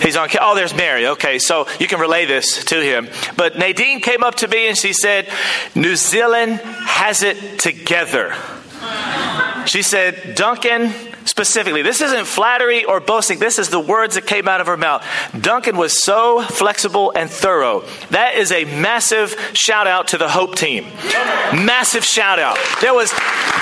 He's 0.01 0.15
on. 0.15 0.29
Oh, 0.39 0.55
there's 0.55 0.75
Mary. 0.75 1.07
Okay, 1.07 1.39
so 1.39 1.67
you 1.79 1.87
can 1.87 1.99
relay 1.99 2.25
this 2.25 2.65
to 2.65 2.81
him. 2.81 3.09
But 3.37 3.57
Nadine 3.57 4.01
came 4.01 4.23
up 4.23 4.35
to 4.35 4.47
me 4.47 4.67
and 4.67 4.77
she 4.77 4.93
said, 4.93 5.29
New 5.73 5.95
Zealand 5.95 6.59
has 6.61 7.23
it 7.23 7.59
together. 7.59 8.35
She 9.65 9.81
said, 9.81 10.35
Duncan, 10.35 10.93
specifically. 11.25 11.81
This 11.81 12.01
isn't 12.01 12.25
flattery 12.25 12.85
or 12.85 12.99
boasting. 12.99 13.39
This 13.39 13.59
is 13.59 13.69
the 13.69 13.79
words 13.79 14.15
that 14.15 14.25
came 14.25 14.47
out 14.47 14.61
of 14.61 14.67
her 14.67 14.77
mouth. 14.77 15.05
Duncan 15.39 15.77
was 15.77 16.03
so 16.03 16.41
flexible 16.41 17.11
and 17.15 17.29
thorough. 17.29 17.81
That 18.11 18.35
is 18.35 18.51
a 18.51 18.65
massive 18.65 19.35
shout 19.53 19.87
out 19.87 20.09
to 20.09 20.17
the 20.17 20.29
Hope 20.29 20.55
team. 20.55 20.85
Massive 21.53 22.03
shout 22.03 22.39
out. 22.39 22.57
There 22.81 22.93
was 22.93 23.11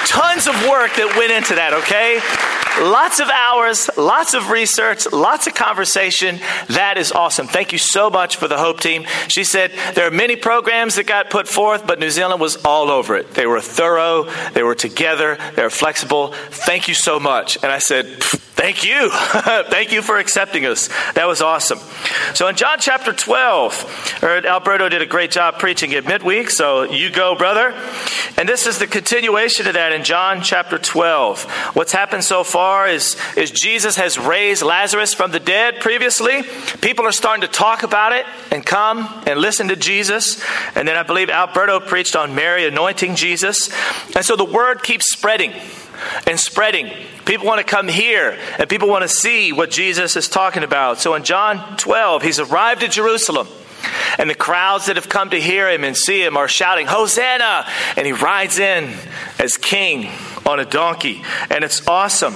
tons 0.06 0.48
of 0.48 0.56
work 0.68 0.96
that 0.96 1.16
went 1.18 1.32
into 1.32 1.56
that, 1.56 1.74
okay? 1.74 2.22
Lots 2.82 3.20
of 3.20 3.30
hours, 3.30 3.88
lots 3.98 4.34
of 4.34 4.50
research, 4.50 5.06
lots 5.12 5.46
of 5.46 5.54
conversation. 5.54 6.40
That 6.70 6.98
is 6.98 7.12
awesome. 7.12 7.46
Thank 7.46 7.72
you 7.72 7.78
so 7.78 8.10
much 8.10 8.38
for 8.38 8.48
the 8.48 8.58
Hope 8.58 8.80
team. 8.80 9.06
She 9.28 9.44
said 9.44 9.72
there 9.94 10.08
are 10.08 10.12
many 10.12 10.36
programs 10.36 10.96
that 10.96 11.06
got 11.06 11.30
put 11.30 11.48
forth, 11.48 11.86
but 11.86 12.00
New 12.00 12.10
Zealand 12.10 12.42
was 12.42 12.58
all 12.66 12.90
over 12.90 13.16
it. 13.16 13.36
They 13.36 13.46
were 13.46 13.62
thorough, 13.62 14.28
they 14.54 14.64
were 14.64 14.74
together, 14.74 15.38
they 15.56 15.62
were 15.62 15.70
flexible. 15.70 16.34
Thank 16.50 16.88
you 16.88 16.96
so 16.96 17.20
much. 17.20 17.53
And 17.62 17.72
I 17.72 17.80
said, 17.80 18.24
Thank 18.56 18.86
you. 18.86 19.10
Thank 19.12 19.92
you 19.92 20.02
for 20.02 20.18
accepting 20.18 20.66
us. 20.66 20.88
That 21.16 21.28
was 21.28 21.42
awesome. 21.42 21.80
So 22.34 22.48
in 22.48 22.56
John 22.56 22.78
chapter 22.80 23.12
12, 23.12 24.20
er, 24.24 24.46
Alberto 24.46 24.88
did 24.90 25.02
a 25.02 25.08
great 25.08 25.32
job 25.32 25.58
preaching 25.58 25.94
at 25.96 26.06
midweek, 26.06 26.50
so 26.52 26.84
you 26.84 27.10
go, 27.10 27.36
brother. 27.36 27.74
And 28.38 28.48
this 28.48 28.68
is 28.68 28.78
the 28.78 28.88
continuation 28.88 29.68
of 29.68 29.74
that 29.74 29.92
in 29.92 30.04
John 30.04 30.42
chapter 30.44 30.78
12. 30.78 31.44
What's 31.76 31.92
happened 31.92 32.24
so 32.24 32.44
far 32.44 32.88
is, 32.88 33.18
is 33.36 33.50
Jesus 33.52 33.98
has 33.98 34.20
raised 34.20 34.62
Lazarus 34.62 35.14
from 35.16 35.32
the 35.32 35.40
dead 35.42 35.82
previously. 35.82 36.44
People 36.80 37.06
are 37.06 37.12
starting 37.12 37.42
to 37.42 37.48
talk 37.48 37.84
about 37.84 38.14
it 38.14 38.26
and 38.52 38.66
come 38.66 39.24
and 39.26 39.40
listen 39.40 39.68
to 39.70 39.76
Jesus. 39.76 40.42
And 40.76 40.88
then 40.88 40.96
I 40.96 41.04
believe 41.04 41.30
Alberto 41.30 41.80
preached 41.80 42.16
on 42.16 42.34
Mary 42.34 42.66
anointing 42.68 43.16
Jesus. 43.16 43.72
And 44.16 44.24
so 44.24 44.36
the 44.36 44.46
word 44.46 44.84
keeps 44.84 45.12
spreading 45.12 45.54
and 46.28 46.40
spreading. 46.40 46.92
People 47.26 47.48
want 47.48 47.60
to 47.60 47.64
come 47.64 47.88
here 47.88 48.38
and 48.60 48.70
people 48.70 48.88
want 48.88 49.04
to 49.04 49.08
see 49.08 49.52
what 49.52 49.70
Jesus 49.72 50.16
is 50.16 50.28
talking 50.28 50.64
about. 50.64 51.00
So 51.00 51.16
in 51.16 51.24
John 51.24 51.78
12, 51.78 52.22
he's 52.22 52.40
arrived 52.40 52.84
at 52.84 52.92
Jerusalem. 52.92 53.48
And 54.18 54.30
the 54.30 54.36
crowds 54.36 54.86
that 54.86 54.96
have 54.96 55.10
come 55.10 55.32
to 55.32 55.40
hear 55.40 55.70
him 55.70 55.84
and 55.84 55.98
see 55.98 56.24
him 56.24 56.38
are 56.38 56.48
shouting, 56.48 56.88
Hosanna! 56.88 57.68
And 57.98 58.06
he 58.06 58.14
rides 58.14 58.60
in 58.60 58.94
as 59.40 59.58
king 59.58 60.10
on 60.46 60.60
a 60.60 60.66
donkey. 60.66 61.24
And 61.50 61.64
it's 61.64 61.86
awesome. 61.88 62.34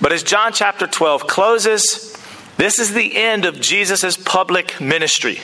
But 0.00 0.12
as 0.12 0.22
John 0.22 0.52
chapter 0.52 0.86
12 0.86 1.26
closes, 1.26 2.16
this 2.56 2.78
is 2.78 2.92
the 2.92 3.16
end 3.16 3.44
of 3.44 3.60
Jesus' 3.60 4.16
public 4.16 4.80
ministry. 4.80 5.38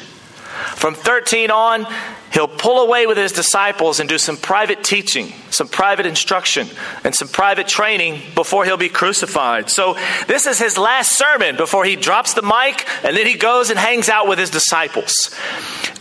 From 0.77 0.95
13 0.95 1.51
on, 1.51 1.87
he'll 2.33 2.49
pull 2.49 2.81
away 2.81 3.07
with 3.07 3.17
his 3.17 3.33
disciples 3.33 4.01
and 4.01 4.09
do 4.09 4.19
some 4.19 4.37
private 4.37 4.83
teaching, 4.83 5.33
some 5.51 5.69
private 5.69 6.07
instruction, 6.07 6.69
and 7.05 7.15
some 7.15 7.29
private 7.29 7.69
training 7.69 8.21
before 8.35 8.65
he'll 8.65 8.77
be 8.77 8.89
crucified. 8.89 9.71
So, 9.71 9.97
this 10.27 10.47
is 10.47 10.59
his 10.59 10.77
last 10.77 11.17
sermon 11.17 11.57
before 11.57 11.85
he 11.85 11.97
drops 11.97 12.35
the 12.35 12.43
mic 12.43 12.87
and 13.05 13.17
then 13.17 13.27
he 13.27 13.35
goes 13.35 13.71
and 13.71 13.79
hangs 13.79 14.09
out 14.09 14.29
with 14.29 14.39
his 14.39 14.51
disciples. 14.51 15.35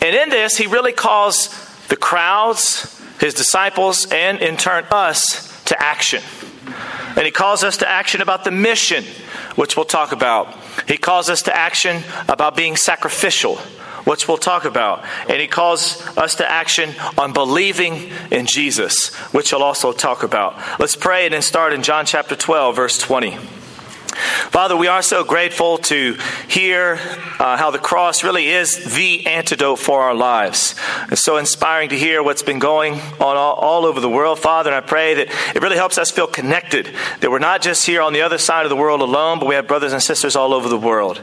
And 0.02 0.16
in 0.16 0.30
this, 0.30 0.58
he 0.58 0.68
really 0.68 0.94
calls 0.94 1.50
the 1.88 1.96
crowds, 1.96 3.00
his 3.20 3.34
disciples, 3.34 4.12
and 4.12 4.40
in 4.40 4.58
turn 4.58 4.86
us 4.92 5.64
to 5.66 5.82
action. 5.82 6.22
And 7.16 7.26
he 7.26 7.32
calls 7.32 7.64
us 7.64 7.78
to 7.78 7.90
action 7.90 8.22
about 8.22 8.44
the 8.44 8.52
mission, 8.52 9.04
which 9.56 9.76
we'll 9.76 9.86
talk 9.86 10.12
about. 10.12 10.56
He 10.88 10.98
calls 10.98 11.30
us 11.30 11.42
to 11.44 11.56
action 11.56 12.04
about 12.28 12.56
being 12.56 12.76
sacrificial 12.76 13.60
which 14.08 14.28
we'll 14.28 14.38
talk 14.38 14.64
about. 14.64 15.04
And 15.30 15.42
he 15.42 15.48
calls 15.48 16.02
us 16.18 16.36
to 16.36 16.50
action 16.50 16.96
on 17.18 17.34
believing 17.34 18.10
in 18.32 18.46
Jesus, 18.46 19.14
which 19.34 19.50
he'll 19.50 19.62
also 19.62 19.92
talk 19.92 20.24
about. 20.24 20.80
Let's 20.80 20.96
pray 20.96 21.26
and 21.26 21.34
then 21.34 21.42
start 21.42 21.74
in 21.74 21.84
John 21.84 22.06
chapter 22.06 22.36
12, 22.36 22.76
verse 22.76 22.98
20. 22.98 23.38
Father, 24.52 24.76
we 24.76 24.88
are 24.88 25.02
so 25.02 25.24
grateful 25.24 25.78
to 25.78 26.18
hear 26.48 27.00
uh, 27.40 27.58
how 27.58 27.72
the 27.72 27.80
cross 27.80 28.24
really 28.24 28.48
is 28.48 28.96
the 28.96 29.28
antidote 29.28 29.80
for 29.80 30.02
our 30.02 30.16
lives. 30.16 30.76
It's 31.12 31.24
so 31.24 31.38
inspiring 31.38 31.90
to 31.90 31.98
hear 31.98 32.24
what's 32.24 32.44
been 32.44 32.60
going 32.60 32.94
on 32.94 33.38
all, 33.38 33.56
all, 33.56 33.86
over 33.86 34.00
the 34.00 34.10
world, 34.10 34.40
Father. 34.40 34.72
And 34.72 34.76
I 34.76 34.88
pray 34.88 35.14
that 35.16 35.56
it 35.56 35.62
really 35.62 35.76
helps 35.76 35.98
us 35.98 36.12
feel 36.12 36.28
connected, 36.28 36.90
that 37.20 37.30
we're 37.30 37.40
not 37.40 37.62
just 37.62 37.86
here 37.86 38.02
on 38.02 38.14
the 38.14 38.22
other 38.22 38.38
side 38.38 38.66
of 38.66 38.70
the 38.70 38.76
world 38.76 39.02
alone, 39.02 39.40
but 39.40 39.48
we 39.48 39.56
have 39.56 39.68
brothers 39.68 39.94
and 39.94 40.02
sisters 40.02 40.36
all 40.36 40.54
over 40.54 40.68
the 40.70 40.78
world. 40.78 41.22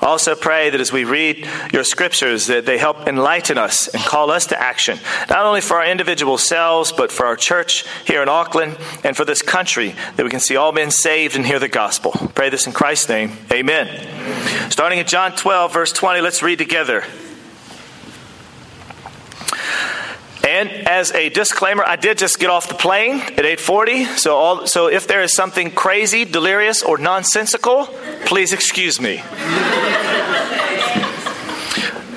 Also 0.00 0.34
pray 0.34 0.70
that 0.70 0.80
as 0.80 0.92
we 0.92 1.04
read 1.04 1.48
your 1.72 1.84
scriptures, 1.84 2.46
that 2.48 2.66
they 2.66 2.78
help 2.78 3.06
enlighten 3.06 3.58
us 3.58 3.88
and 3.88 4.02
call 4.02 4.30
us 4.30 4.46
to 4.46 4.60
action, 4.60 4.98
not 5.30 5.46
only 5.46 5.60
for 5.60 5.76
our 5.76 5.86
individual 5.86 6.38
selves, 6.38 6.90
but 6.90 7.12
for 7.12 7.26
our 7.26 7.36
church 7.36 7.86
here 8.04 8.22
in 8.22 8.28
Auckland 8.28 8.76
and 9.04 9.16
for 9.16 9.24
this 9.24 9.42
country, 9.42 9.94
that 10.16 10.24
we 10.24 10.30
can 10.30 10.40
see 10.40 10.56
all 10.56 10.72
men 10.72 10.90
saved 10.90 11.36
and 11.36 11.46
hear 11.46 11.58
the 11.58 11.68
gospel. 11.68 12.31
Pray 12.34 12.48
this 12.48 12.66
in 12.66 12.72
Christ's 12.72 13.08
name. 13.08 13.36
Amen. 13.52 14.70
Starting 14.70 14.98
at 14.98 15.06
John 15.06 15.36
12, 15.36 15.72
verse 15.72 15.92
20, 15.92 16.20
let's 16.20 16.42
read 16.42 16.58
together. 16.58 17.04
And 20.44 20.70
as 20.88 21.12
a 21.12 21.28
disclaimer, 21.28 21.84
I 21.86 21.96
did 21.96 22.18
just 22.18 22.38
get 22.38 22.50
off 22.50 22.68
the 22.68 22.74
plane 22.74 23.20
at 23.20 23.44
8:40. 23.44 24.18
So 24.18 24.36
all, 24.36 24.66
so 24.66 24.88
if 24.88 25.06
there 25.06 25.22
is 25.22 25.32
something 25.32 25.70
crazy, 25.70 26.24
delirious, 26.24 26.82
or 26.82 26.98
nonsensical, 26.98 27.86
please 28.26 28.52
excuse 28.52 29.00
me. 29.00 29.22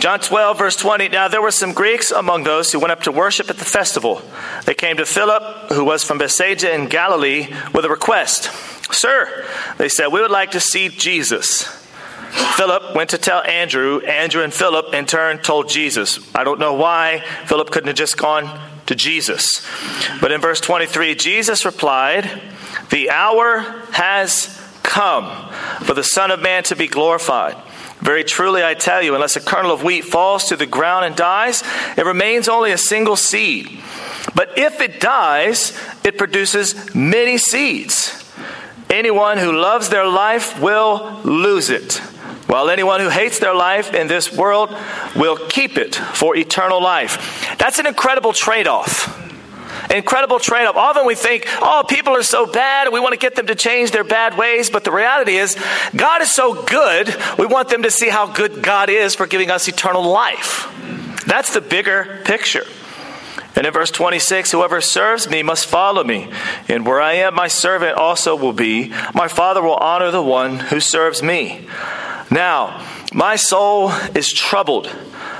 John 0.05 0.19
12, 0.19 0.59
verse 0.59 0.75
20. 0.75 1.09
Now 1.09 1.27
there 1.29 1.41
were 1.41 1.49
some 1.49 1.73
Greeks 1.73 2.11
among 2.11 2.43
those 2.43 2.71
who 2.71 2.77
went 2.77 2.91
up 2.91 3.01
to 3.01 3.11
worship 3.11 3.49
at 3.49 3.57
the 3.57 3.65
festival. 3.65 4.21
They 4.65 4.75
came 4.75 4.97
to 4.97 5.05
Philip, 5.07 5.71
who 5.71 5.83
was 5.83 6.03
from 6.03 6.19
Bethsaida 6.19 6.75
in 6.75 6.89
Galilee, 6.89 7.47
with 7.73 7.85
a 7.85 7.89
request. 7.89 8.51
Sir, 8.93 9.43
they 9.79 9.89
said, 9.89 10.09
we 10.09 10.21
would 10.21 10.29
like 10.29 10.51
to 10.51 10.59
see 10.59 10.89
Jesus. 10.89 11.63
Philip 12.55 12.95
went 12.95 13.09
to 13.09 13.17
tell 13.17 13.41
Andrew. 13.45 13.99
Andrew 14.01 14.43
and 14.43 14.53
Philip, 14.53 14.93
in 14.93 15.07
turn, 15.07 15.39
told 15.39 15.69
Jesus. 15.69 16.19
I 16.35 16.43
don't 16.43 16.59
know 16.59 16.75
why 16.75 17.23
Philip 17.47 17.71
couldn't 17.71 17.87
have 17.87 17.97
just 17.97 18.15
gone 18.15 18.59
to 18.85 18.93
Jesus. 18.93 19.67
But 20.21 20.31
in 20.31 20.39
verse 20.39 20.61
23, 20.61 21.15
Jesus 21.15 21.65
replied, 21.65 22.43
The 22.91 23.09
hour 23.09 23.61
has 23.93 24.55
come 24.83 25.51
for 25.81 25.95
the 25.95 26.03
Son 26.03 26.29
of 26.29 26.39
Man 26.41 26.61
to 26.65 26.75
be 26.75 26.85
glorified. 26.85 27.55
Very 28.05 28.23
truly, 28.23 28.63
I 28.63 28.75
tell 28.75 29.01
you, 29.01 29.15
unless 29.15 29.35
a 29.35 29.41
kernel 29.41 29.71
of 29.71 29.81
wheat 29.81 30.05
falls 30.05 30.49
to 30.49 30.55
the 30.55 30.67
ground 30.67 31.05
and 31.05 31.15
dies, 31.15 31.63
it 31.97 32.05
remains 32.05 32.47
only 32.47 32.71
a 32.71 32.77
single 32.77 33.15
seed. 33.15 33.81
But 34.35 34.59
if 34.59 34.79
it 34.79 35.01
dies, 35.01 35.75
it 36.03 36.15
produces 36.15 36.93
many 36.93 37.39
seeds. 37.39 38.23
Anyone 38.91 39.39
who 39.39 39.59
loves 39.59 39.89
their 39.89 40.05
life 40.05 40.61
will 40.61 41.19
lose 41.23 41.71
it, 41.71 41.95
while 42.45 42.69
anyone 42.69 42.99
who 42.99 43.09
hates 43.09 43.39
their 43.39 43.55
life 43.55 43.91
in 43.95 44.07
this 44.07 44.31
world 44.31 44.69
will 45.15 45.37
keep 45.47 45.75
it 45.75 45.95
for 45.95 46.35
eternal 46.35 46.79
life. 46.79 47.57
That's 47.57 47.79
an 47.79 47.87
incredible 47.87 48.33
trade 48.33 48.67
off. 48.67 49.24
Incredible 49.89 50.39
trade 50.39 50.65
off. 50.65 50.75
Often 50.75 51.05
we 51.05 51.15
think, 51.15 51.45
oh, 51.61 51.83
people 51.87 52.15
are 52.15 52.23
so 52.23 52.45
bad, 52.45 52.91
we 52.91 52.99
want 52.99 53.13
to 53.13 53.19
get 53.19 53.35
them 53.35 53.47
to 53.47 53.55
change 53.55 53.91
their 53.91 54.03
bad 54.03 54.37
ways. 54.37 54.69
But 54.69 54.83
the 54.83 54.91
reality 54.91 55.35
is, 55.35 55.57
God 55.95 56.21
is 56.21 56.31
so 56.31 56.63
good, 56.63 57.15
we 57.37 57.45
want 57.45 57.69
them 57.69 57.83
to 57.83 57.91
see 57.91 58.09
how 58.09 58.27
good 58.27 58.61
God 58.61 58.89
is 58.89 59.15
for 59.15 59.27
giving 59.27 59.51
us 59.51 59.67
eternal 59.67 60.03
life. 60.03 60.71
That's 61.25 61.53
the 61.53 61.61
bigger 61.61 62.21
picture. 62.25 62.65
And 63.55 63.65
in 63.65 63.71
verse 63.71 63.89
26, 63.89 64.51
whoever 64.51 64.81
serves 64.81 65.29
me 65.29 65.41
must 65.41 65.65
follow 65.65 66.03
me. 66.03 66.29
And 66.67 66.85
where 66.85 66.99
I 66.99 67.13
am, 67.13 67.35
my 67.35 67.47
servant 67.47 67.97
also 67.97 68.35
will 68.35 68.53
be. 68.53 68.89
My 69.13 69.29
Father 69.29 69.61
will 69.61 69.75
honor 69.75 70.11
the 70.11 70.21
one 70.21 70.59
who 70.59 70.81
serves 70.81 71.23
me. 71.23 71.67
Now, 72.29 72.85
my 73.13 73.37
soul 73.37 73.91
is 74.13 74.31
troubled. 74.31 74.93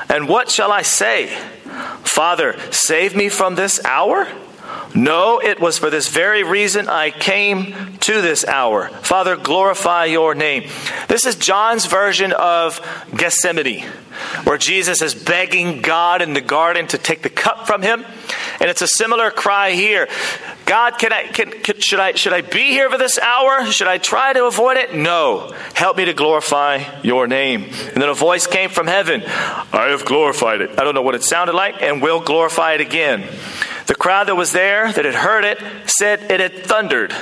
And 0.08 0.30
what 0.30 0.50
shall 0.50 0.72
I 0.72 0.82
say? 0.82 1.38
Father, 2.06 2.56
save 2.72 3.16
me 3.16 3.30
from 3.30 3.56
this 3.56 3.84
hour? 3.84 4.28
No, 4.96 5.40
it 5.40 5.60
was 5.60 5.78
for 5.78 5.90
this 5.90 6.08
very 6.08 6.44
reason 6.44 6.88
I 6.88 7.12
came 7.12 7.98
to 7.98 8.22
this 8.22 8.46
hour. 8.46 8.88
Father, 8.88 9.36
glorify 9.36 10.06
your 10.06 10.34
name. 10.34 10.70
This 11.10 11.26
is 11.26 11.36
John's 11.36 11.86
version 11.86 12.32
of 12.32 12.80
Gethsemane, 13.14 13.82
where 14.46 14.58
Jesus 14.58 15.02
is 15.02 15.14
begging 15.14 15.82
God 15.82 16.22
in 16.22 16.34
the 16.34 16.40
garden 16.40 16.88
to 16.88 16.98
take 16.98 17.24
the 17.24 17.30
cup 17.30 17.68
from 17.68 17.82
him. 17.82 18.06
And 18.62 18.70
it's 18.70 18.82
a 18.82 18.88
similar 18.88 19.32
cry 19.32 19.72
here. 19.72 20.08
God, 20.66 20.98
can 20.98 21.12
I, 21.12 21.28
can, 21.28 21.52
can, 21.52 21.82
should, 21.82 22.00
I, 22.00 22.14
should 22.14 22.32
I 22.32 22.40
be 22.40 22.70
here 22.70 22.90
for 22.90 22.98
this 22.98 23.20
hour? 23.20 23.66
Should 23.66 23.88
I 23.88 23.98
try 23.98 24.32
to 24.32 24.46
avoid 24.46 24.78
it? 24.78 24.96
No. 24.96 25.54
Help 25.74 25.98
me 25.98 26.06
to 26.06 26.14
glorify 26.14 27.02
your 27.04 27.28
name. 27.28 27.64
And 27.64 28.02
then 28.02 28.08
a 28.08 28.14
voice 28.14 28.48
came 28.48 28.70
from 28.70 28.88
heaven 28.88 29.24
I 29.26 29.90
have 29.90 30.06
glorified 30.06 30.62
it. 30.62 30.80
I 30.80 30.86
don't 30.86 30.96
know 30.96 31.02
what 31.02 31.16
it 31.16 31.24
sounded 31.24 31.54
like, 31.54 31.82
and 31.82 32.02
will 32.02 32.22
glorify 32.22 32.74
it 32.74 32.82
again. 32.82 33.28
The 33.88 33.96
crowd 33.96 34.28
that 34.28 34.36
was 34.36 34.52
there 34.52 34.92
that 34.92 35.06
had 35.06 35.14
heard 35.14 35.46
it 35.46 35.62
said 35.86 36.32
it 36.32 36.40
had 36.40 36.66
thundered. 36.66 37.14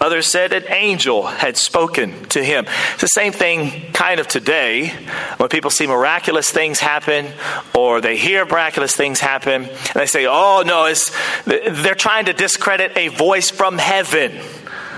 Others 0.00 0.26
said 0.26 0.52
an 0.52 0.64
angel 0.68 1.26
had 1.26 1.56
spoken 1.56 2.24
to 2.26 2.42
him. 2.42 2.66
It's 2.92 3.02
the 3.02 3.08
same 3.08 3.32
thing 3.32 3.92
kind 3.92 4.20
of 4.20 4.28
today 4.28 4.88
when 5.36 5.48
people 5.48 5.70
see 5.70 5.86
miraculous 5.86 6.50
things 6.50 6.80
happen 6.80 7.32
or 7.74 8.00
they 8.00 8.16
hear 8.16 8.44
miraculous 8.44 8.94
things 8.94 9.20
happen 9.20 9.64
and 9.64 9.94
they 9.94 10.06
say, 10.06 10.26
oh 10.26 10.62
no, 10.64 10.86
it's, 10.86 11.10
they're 11.44 11.94
trying 11.94 12.26
to 12.26 12.32
discredit 12.32 12.96
a 12.96 13.08
voice 13.08 13.50
from 13.50 13.78
heaven 13.78 14.32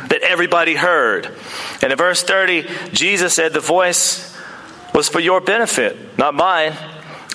that 0.08 0.22
everybody 0.22 0.74
heard. 0.74 1.30
And 1.82 1.92
in 1.92 1.98
verse 1.98 2.22
30, 2.22 2.66
Jesus 2.92 3.34
said, 3.34 3.52
the 3.52 3.60
voice 3.60 4.36
was 4.94 5.08
for 5.08 5.20
your 5.20 5.40
benefit, 5.40 6.18
not 6.18 6.34
mine. 6.34 6.74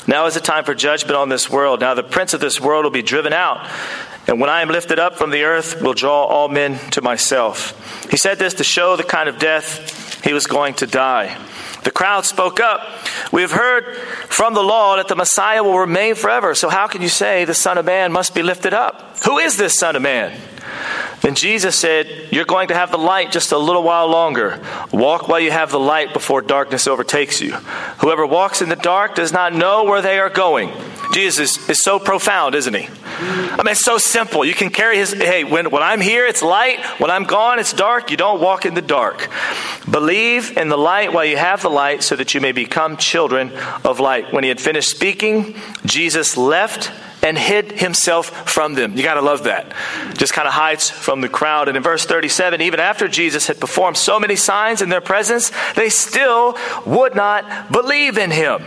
Now 0.07 0.25
is 0.27 0.35
the 0.35 0.39
time 0.39 0.63
for 0.63 0.75
judgment 0.75 1.15
on 1.15 1.29
this 1.29 1.49
world. 1.49 1.79
Now 1.79 1.93
the 1.93 2.03
prince 2.03 2.33
of 2.33 2.39
this 2.39 2.61
world 2.61 2.83
will 2.83 2.91
be 2.91 3.01
driven 3.01 3.33
out. 3.33 3.67
And 4.27 4.39
when 4.39 4.49
I 4.49 4.61
am 4.61 4.69
lifted 4.69 4.99
up 4.99 5.15
from 5.15 5.29
the 5.29 5.43
earth, 5.43 5.81
will 5.81 5.93
draw 5.93 6.25
all 6.25 6.47
men 6.47 6.79
to 6.91 7.01
myself. 7.01 8.09
He 8.09 8.17
said 8.17 8.39
this 8.39 8.55
to 8.55 8.63
show 8.63 8.95
the 8.95 9.03
kind 9.03 9.29
of 9.29 9.37
death 9.37 10.23
he 10.23 10.33
was 10.33 10.47
going 10.47 10.73
to 10.75 10.87
die. 10.87 11.37
The 11.83 11.91
crowd 11.91 12.25
spoke 12.25 12.59
up. 12.59 12.81
We 13.31 13.41
have 13.43 13.51
heard 13.51 13.95
from 14.27 14.55
the 14.55 14.63
law 14.63 14.95
that 14.95 15.07
the 15.07 15.15
Messiah 15.15 15.63
will 15.63 15.77
remain 15.77 16.15
forever. 16.15 16.55
So 16.55 16.69
how 16.69 16.87
can 16.87 17.03
you 17.03 17.09
say 17.09 17.45
the 17.45 17.53
Son 17.53 17.77
of 17.77 17.85
Man 17.85 18.11
must 18.11 18.33
be 18.33 18.41
lifted 18.41 18.73
up? 18.73 19.19
Who 19.23 19.37
is 19.37 19.57
this 19.57 19.77
Son 19.77 19.95
of 19.95 20.01
Man? 20.01 20.35
Then 21.25 21.33
Jesus 21.33 21.75
said, 21.75 22.27
You're 22.31 22.45
going 22.45 22.67
to 22.67 22.75
have 22.75 22.91
the 22.91 22.99
light 22.99 23.31
just 23.31 23.51
a 23.51 23.57
little 23.57 23.81
while 23.81 24.07
longer. 24.07 24.61
Walk 24.91 25.27
while 25.27 25.39
you 25.39 25.49
have 25.49 25.71
the 25.71 25.79
light 25.79 26.13
before 26.13 26.43
darkness 26.43 26.85
overtakes 26.85 27.41
you. 27.41 27.53
Whoever 28.01 28.27
walks 28.27 28.61
in 28.61 28.69
the 28.69 28.75
dark 28.75 29.15
does 29.15 29.33
not 29.33 29.51
know 29.51 29.85
where 29.85 30.03
they 30.03 30.19
are 30.19 30.29
going. 30.29 30.71
Jesus 31.13 31.57
is, 31.57 31.69
is 31.71 31.81
so 31.81 31.97
profound, 31.97 32.53
isn't 32.53 32.75
he? 32.75 32.87
I 33.01 33.63
mean, 33.63 33.71
it's 33.71 33.83
so 33.83 33.97
simple. 33.97 34.45
You 34.45 34.53
can 34.53 34.69
carry 34.69 34.97
his, 34.97 35.13
hey, 35.13 35.43
when, 35.43 35.71
when 35.71 35.81
I'm 35.81 35.99
here, 35.99 36.27
it's 36.27 36.43
light. 36.43 36.85
When 36.99 37.09
I'm 37.09 37.23
gone, 37.23 37.57
it's 37.57 37.73
dark. 37.73 38.11
You 38.11 38.17
don't 38.17 38.39
walk 38.39 38.67
in 38.67 38.75
the 38.75 38.81
dark. 38.83 39.27
Believe 39.89 40.55
in 40.55 40.69
the 40.69 40.77
light 40.77 41.11
while 41.11 41.25
you 41.25 41.37
have 41.37 41.63
the 41.63 41.71
light 41.71 42.03
so 42.03 42.15
that 42.17 42.35
you 42.35 42.41
may 42.41 42.51
become 42.51 42.97
children 42.97 43.51
of 43.83 43.99
light. 43.99 44.31
When 44.31 44.43
he 44.43 44.49
had 44.49 44.61
finished 44.61 44.91
speaking, 44.91 45.55
Jesus 45.87 46.37
left 46.37 46.91
and 47.25 47.39
hid 47.39 47.71
himself 47.71 48.47
from 48.47 48.75
them. 48.75 48.95
You 48.95 49.01
got 49.01 49.15
to 49.15 49.21
love 49.21 49.45
that. 49.45 49.73
Just 50.15 50.33
kind 50.33 50.47
of 50.47 50.53
hides 50.53 50.91
from 50.91 51.21
the 51.21 51.27
crowd. 51.27 51.67
And 51.67 51.75
in 51.75 51.81
verse 51.81 52.05
37, 52.05 52.61
even 52.61 52.79
after 52.79 53.07
Jesus 53.07 53.47
had 53.47 53.59
performed 53.59 53.97
so 53.97 54.19
many 54.19 54.35
signs 54.35 54.83
in 54.83 54.89
their 54.89 55.01
presence, 55.01 55.51
they 55.73 55.89
still 55.89 56.55
would 56.85 57.15
not 57.15 57.71
believe 57.71 58.19
in 58.19 58.29
him. 58.29 58.63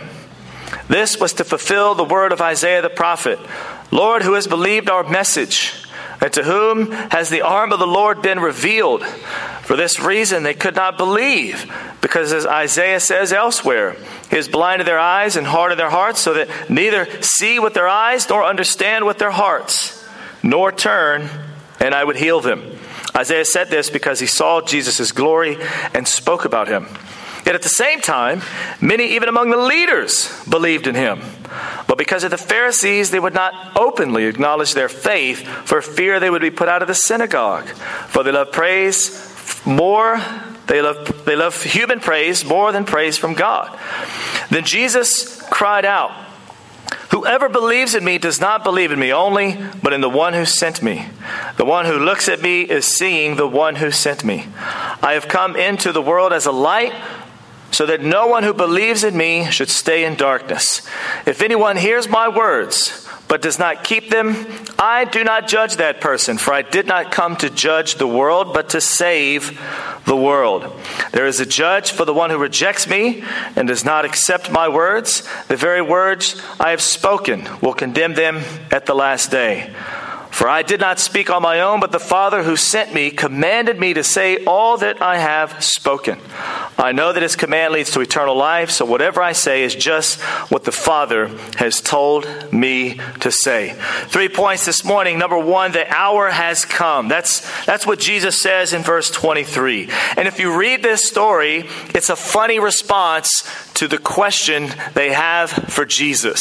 This 0.88 1.20
was 1.20 1.34
to 1.34 1.44
fulfill 1.44 1.94
the 1.94 2.02
word 2.02 2.32
of 2.32 2.40
Isaiah 2.40 2.82
the 2.82 2.90
prophet 2.90 3.38
Lord, 3.90 4.22
who 4.22 4.34
has 4.34 4.46
believed 4.46 4.90
our 4.90 5.08
message? 5.08 5.72
And 6.20 6.32
to 6.32 6.42
whom 6.42 6.90
has 6.90 7.30
the 7.30 7.42
arm 7.42 7.72
of 7.72 7.78
the 7.78 7.86
Lord 7.86 8.22
been 8.22 8.40
revealed? 8.40 9.02
For 9.68 9.76
this 9.76 10.00
reason, 10.00 10.44
they 10.44 10.54
could 10.54 10.76
not 10.76 10.96
believe, 10.96 11.70
because 12.00 12.32
as 12.32 12.46
Isaiah 12.46 13.00
says 13.00 13.34
elsewhere, 13.34 13.96
He 14.30 14.37
has 14.37 14.48
blinded 14.48 14.87
their 14.87 14.98
eyes 14.98 15.37
and 15.37 15.46
hardened 15.46 15.78
their 15.78 15.90
hearts, 15.90 16.20
so 16.20 16.32
that 16.32 16.70
neither 16.70 17.06
see 17.20 17.58
with 17.58 17.75
their 17.75 17.87
eyes 17.87 18.26
nor 18.30 18.42
understand 18.42 19.04
with 19.04 19.18
their 19.18 19.30
hearts, 19.30 20.08
nor 20.42 20.72
turn, 20.72 21.28
and 21.80 21.94
I 21.94 22.02
would 22.02 22.16
heal 22.16 22.40
them. 22.40 22.78
Isaiah 23.14 23.44
said 23.44 23.68
this 23.68 23.90
because 23.90 24.20
he 24.20 24.26
saw 24.26 24.62
Jesus' 24.62 25.12
glory 25.12 25.58
and 25.92 26.08
spoke 26.08 26.46
about 26.46 26.68
him. 26.68 26.87
Yet 27.44 27.54
at 27.54 27.60
the 27.60 27.68
same 27.68 28.00
time, 28.00 28.40
many, 28.80 29.16
even 29.16 29.28
among 29.28 29.50
the 29.50 29.58
leaders, 29.58 30.32
believed 30.48 30.87
in 30.87 30.94
him. 30.94 31.20
But 31.87 31.98
because 31.98 32.25
of 32.25 32.30
the 32.30 32.38
Pharisees, 32.38 33.10
they 33.10 33.20
would 33.20 33.34
not 33.34 33.76
openly 33.76 34.25
acknowledge 34.25 34.72
their 34.72 34.88
faith 34.88 35.46
for 35.46 35.82
fear 35.82 36.20
they 36.20 36.30
would 36.30 36.40
be 36.40 36.50
put 36.50 36.70
out 36.70 36.80
of 36.80 36.88
the 36.88 36.94
synagogue. 36.94 37.66
For 38.08 38.22
they 38.22 38.32
love 38.32 38.50
praise 38.50 39.27
more 39.68 40.20
they 40.66 40.82
love, 40.82 41.25
they 41.25 41.37
love 41.37 41.62
human 41.62 42.00
praise 42.00 42.44
more 42.44 42.72
than 42.72 42.84
praise 42.84 43.16
from 43.16 43.34
God. 43.34 43.78
Then 44.50 44.64
Jesus 44.64 45.40
cried 45.50 45.84
out, 45.84 46.26
Whoever 47.10 47.48
believes 47.48 47.94
in 47.94 48.04
me 48.04 48.18
does 48.18 48.40
not 48.40 48.64
believe 48.64 48.92
in 48.92 48.98
me 48.98 49.12
only, 49.12 49.58
but 49.82 49.92
in 49.92 50.02
the 50.02 50.10
one 50.10 50.34
who 50.34 50.44
sent 50.44 50.82
me. 50.82 51.06
The 51.56 51.64
one 51.64 51.87
who 51.87 51.98
looks 51.98 52.28
at 52.28 52.42
me 52.42 52.62
is 52.62 52.87
seeing 52.87 53.37
the 53.37 53.48
one 53.48 53.76
who 53.76 53.90
sent 53.90 54.25
me. 54.25 54.46
I 55.02 55.12
have 55.14 55.26
come 55.26 55.56
into 55.56 55.90
the 55.90 56.02
world 56.02 56.32
as 56.32 56.46
a 56.46 56.52
light 56.52 56.92
so 57.70 57.87
that 57.87 58.02
no 58.02 58.26
one 58.26 58.42
who 58.42 58.52
believes 58.52 59.04
in 59.04 59.16
me 59.16 59.50
should 59.50 59.70
stay 59.70 60.04
in 60.04 60.16
darkness. 60.16 60.87
If 61.26 61.42
anyone 61.42 61.76
hears 61.76 62.08
my 62.08 62.28
words, 62.28 63.07
but 63.28 63.42
does 63.42 63.58
not 63.58 63.85
keep 63.85 64.11
them, 64.11 64.35
I 64.78 65.04
do 65.04 65.23
not 65.23 65.49
judge 65.49 65.76
that 65.76 66.00
person, 66.00 66.38
for 66.38 66.52
I 66.52 66.62
did 66.62 66.87
not 66.87 67.12
come 67.12 67.37
to 67.37 67.50
judge 67.50 67.97
the 67.97 68.06
world, 68.06 68.54
but 68.54 68.70
to 68.70 68.80
save 68.80 69.61
the 70.06 70.16
world. 70.16 70.73
There 71.12 71.26
is 71.26 71.38
a 71.38 71.47
judge 71.47 71.90
for 71.92 72.04
the 72.04 72.14
one 72.14 72.30
who 72.30 72.38
rejects 72.38 72.88
me 72.88 73.23
and 73.54 73.68
does 73.68 73.85
not 73.85 74.04
accept 74.04 74.50
my 74.50 74.68
words. 74.68 75.28
The 75.49 75.56
very 75.56 75.82
words 75.82 76.40
I 76.58 76.70
have 76.70 76.80
spoken 76.80 77.47
will 77.61 77.75
condemn 77.75 78.14
them 78.14 78.40
at 78.70 78.87
the 78.87 78.94
last 78.94 79.30
day. 79.30 79.75
For 80.38 80.49
I 80.49 80.62
did 80.62 80.78
not 80.78 81.00
speak 81.00 81.30
on 81.30 81.42
my 81.42 81.62
own, 81.62 81.80
but 81.80 81.90
the 81.90 81.99
Father 81.99 82.45
who 82.45 82.54
sent 82.54 82.95
me 82.95 83.11
commanded 83.11 83.80
me 83.80 83.95
to 83.95 84.04
say 84.04 84.45
all 84.45 84.78
that 84.78 85.02
I 85.02 85.18
have 85.18 85.64
spoken. 85.64 86.21
I 86.78 86.92
know 86.92 87.12
that 87.12 87.25
his 87.25 87.35
command 87.35 87.73
leads 87.73 87.90
to 87.90 88.00
eternal 88.02 88.37
life, 88.37 88.71
so 88.71 88.85
whatever 88.85 89.21
I 89.21 89.33
say 89.33 89.64
is 89.64 89.75
just 89.75 90.21
what 90.49 90.62
the 90.62 90.71
Father 90.71 91.26
has 91.57 91.80
told 91.80 92.52
me 92.52 93.00
to 93.18 93.33
say. 93.33 93.75
Three 94.04 94.28
points 94.28 94.64
this 94.64 94.85
morning. 94.85 95.18
Number 95.18 95.37
one, 95.37 95.73
the 95.73 95.92
hour 95.92 96.30
has 96.30 96.64
come. 96.64 97.09
That's, 97.09 97.40
that's 97.64 97.85
what 97.85 97.99
Jesus 97.99 98.40
says 98.40 98.73
in 98.73 98.83
verse 98.83 99.11
23. 99.11 99.90
And 100.16 100.28
if 100.28 100.38
you 100.38 100.57
read 100.57 100.85
this 100.85 101.09
story, 101.09 101.64
it's 101.97 102.11
a 102.11 102.16
funny 102.16 102.61
response 102.61 103.42
to 103.75 103.88
the 103.88 103.99
question 103.99 104.68
they 104.95 105.12
have 105.12 105.50
for 105.50 105.85
Jesus. 105.85 106.40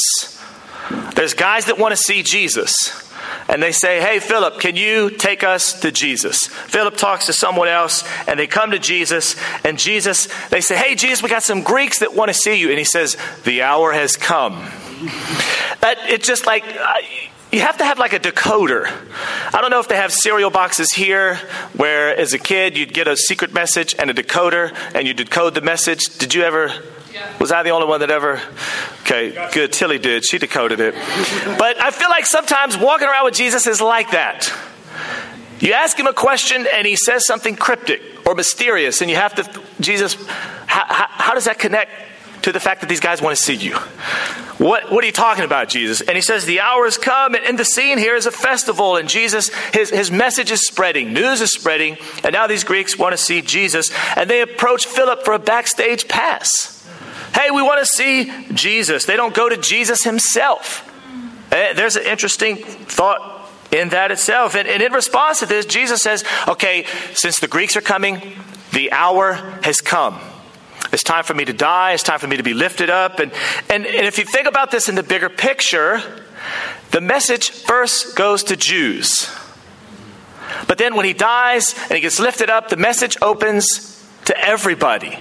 There's 1.15 1.33
guys 1.33 1.65
that 1.65 1.79
want 1.79 1.93
to 1.93 1.97
see 1.97 2.21
Jesus 2.21 3.06
and 3.47 3.61
they 3.61 3.71
say, 3.71 3.99
Hey, 3.99 4.19
Philip, 4.19 4.59
can 4.59 4.75
you 4.75 5.09
take 5.09 5.43
us 5.43 5.79
to 5.81 5.91
Jesus? 5.91 6.47
Philip 6.47 6.97
talks 6.97 7.25
to 7.27 7.33
someone 7.33 7.67
else, 7.67 8.03
and 8.27 8.39
they 8.39 8.47
come 8.47 8.71
to 8.71 8.79
Jesus, 8.79 9.35
and 9.63 9.77
Jesus, 9.77 10.27
they 10.49 10.61
say, 10.61 10.77
Hey, 10.77 10.95
Jesus, 10.95 11.21
we 11.21 11.29
got 11.29 11.43
some 11.43 11.61
Greeks 11.61 11.99
that 11.99 12.13
want 12.13 12.29
to 12.29 12.33
see 12.33 12.55
you. 12.55 12.69
And 12.69 12.77
he 12.77 12.85
says, 12.85 13.17
The 13.43 13.61
hour 13.61 13.93
has 13.93 14.15
come. 14.15 14.53
That 15.81 15.97
it's 16.07 16.27
just 16.27 16.45
like, 16.45 16.63
uh, 16.63 16.93
you 17.51 17.61
have 17.61 17.77
to 17.77 17.85
have 17.85 17.97
like 17.97 18.13
a 18.13 18.19
decoder. 18.19 18.91
I 19.53 19.61
don't 19.61 19.71
know 19.71 19.79
if 19.79 19.87
they 19.87 19.95
have 19.95 20.11
cereal 20.11 20.49
boxes 20.49 20.91
here 20.91 21.35
where 21.75 22.15
as 22.17 22.33
a 22.33 22.39
kid 22.39 22.77
you'd 22.77 22.93
get 22.93 23.07
a 23.07 23.15
secret 23.15 23.53
message 23.53 23.95
and 23.97 24.09
a 24.09 24.13
decoder 24.13 24.75
and 24.93 25.07
you 25.07 25.13
decode 25.13 25.55
the 25.55 25.61
message. 25.61 26.17
Did 26.17 26.33
you 26.33 26.43
ever 26.43 26.73
was 27.39 27.51
I 27.51 27.63
the 27.63 27.69
only 27.69 27.87
one 27.87 27.99
that 28.01 28.09
ever? 28.09 28.41
Okay, 29.01 29.49
good. 29.53 29.71
Tilly 29.73 29.99
did. 29.99 30.25
She 30.25 30.37
decoded 30.37 30.79
it. 30.79 30.93
But 31.57 31.81
I 31.81 31.91
feel 31.91 32.09
like 32.09 32.25
sometimes 32.25 32.77
walking 32.77 33.07
around 33.07 33.25
with 33.25 33.35
Jesus 33.35 33.67
is 33.67 33.81
like 33.81 34.11
that. 34.11 34.51
You 35.59 35.73
ask 35.73 35.97
him 35.97 36.07
a 36.07 36.13
question 36.13 36.67
and 36.71 36.85
he 36.85 36.95
says 36.95 37.25
something 37.25 37.55
cryptic 37.55 38.01
or 38.27 38.35
mysterious, 38.35 39.01
and 39.01 39.09
you 39.09 39.15
have 39.15 39.35
to, 39.35 39.63
Jesus, 39.79 40.15
how, 40.67 40.85
how, 40.87 41.07
how 41.09 41.33
does 41.33 41.45
that 41.45 41.57
connect 41.57 41.91
to 42.47 42.53
the 42.53 42.59
fact 42.61 42.79
that 42.79 42.87
these 42.87 43.01
guys 43.01 43.21
want 43.21 43.35
to 43.35 43.43
see 43.43 43.55
you. 43.55 43.73
What, 44.57 44.89
what 44.89 45.03
are 45.03 45.07
you 45.07 45.13
talking 45.13 45.43
about, 45.43 45.67
Jesus? 45.67 45.99
And 45.99 46.11
he 46.11 46.21
says, 46.21 46.45
The 46.45 46.61
hour 46.61 46.85
has 46.85 46.97
come, 46.97 47.35
and, 47.35 47.43
and 47.43 47.59
the 47.59 47.65
scene 47.65 47.97
here 47.97 48.15
is 48.15 48.25
a 48.25 48.31
festival, 48.31 48.95
and 48.95 49.09
Jesus, 49.09 49.53
his, 49.73 49.89
his 49.89 50.09
message 50.09 50.49
is 50.49 50.65
spreading, 50.65 51.11
news 51.11 51.41
is 51.41 51.51
spreading, 51.51 51.97
and 52.23 52.31
now 52.31 52.47
these 52.47 52.63
Greeks 52.63 52.97
want 52.97 53.11
to 53.11 53.17
see 53.17 53.41
Jesus, 53.41 53.91
and 54.15 54.29
they 54.29 54.41
approach 54.41 54.85
Philip 54.85 55.25
for 55.25 55.33
a 55.33 55.39
backstage 55.39 56.07
pass. 56.07 56.76
Hey, 57.33 57.51
we 57.51 57.61
want 57.61 57.79
to 57.79 57.85
see 57.85 58.31
Jesus. 58.53 59.05
They 59.05 59.15
don't 59.15 59.33
go 59.33 59.49
to 59.49 59.57
Jesus 59.57 60.03
himself. 60.03 60.83
Eh, 61.51 61.73
there's 61.73 61.95
an 61.95 62.05
interesting 62.05 62.57
thought 62.57 63.49
in 63.71 63.89
that 63.89 64.11
itself. 64.11 64.55
And, 64.55 64.67
in 64.67 64.91
response 64.93 65.39
to 65.39 65.45
this, 65.45 65.65
Jesus 65.65 66.01
says, 66.01 66.23
okay, 66.47 66.85
since 67.13 67.39
the 67.39 67.47
Greeks 67.47 67.75
are 67.75 67.81
coming, 67.81 68.21
the 68.73 68.91
hour 68.91 69.33
has 69.63 69.81
come. 69.81 70.19
It's 70.91 71.03
time 71.03 71.23
for 71.23 71.33
me 71.33 71.45
to 71.45 71.53
die. 71.53 71.93
It's 71.93 72.03
time 72.03 72.19
for 72.19 72.27
me 72.27 72.37
to 72.37 72.43
be 72.43 72.53
lifted 72.53 72.89
up. 72.89 73.19
And, 73.19 73.31
and, 73.69 73.85
and 73.85 74.05
if 74.05 74.17
you 74.17 74.25
think 74.25 74.47
about 74.47 74.71
this 74.71 74.87
in 74.87 74.95
the 74.95 75.03
bigger 75.03 75.29
picture, 75.29 76.01
the 76.91 77.01
message 77.01 77.49
first 77.49 78.15
goes 78.15 78.43
to 78.45 78.55
Jews. 78.55 79.29
But 80.67 80.77
then 80.77 80.95
when 80.95 81.05
he 81.05 81.13
dies 81.13 81.75
and 81.83 81.93
he 81.93 81.99
gets 81.99 82.19
lifted 82.19 82.49
up, 82.49 82.69
the 82.69 82.77
message 82.77 83.17
opens 83.21 84.07
to 84.25 84.37
everybody. 84.37 85.19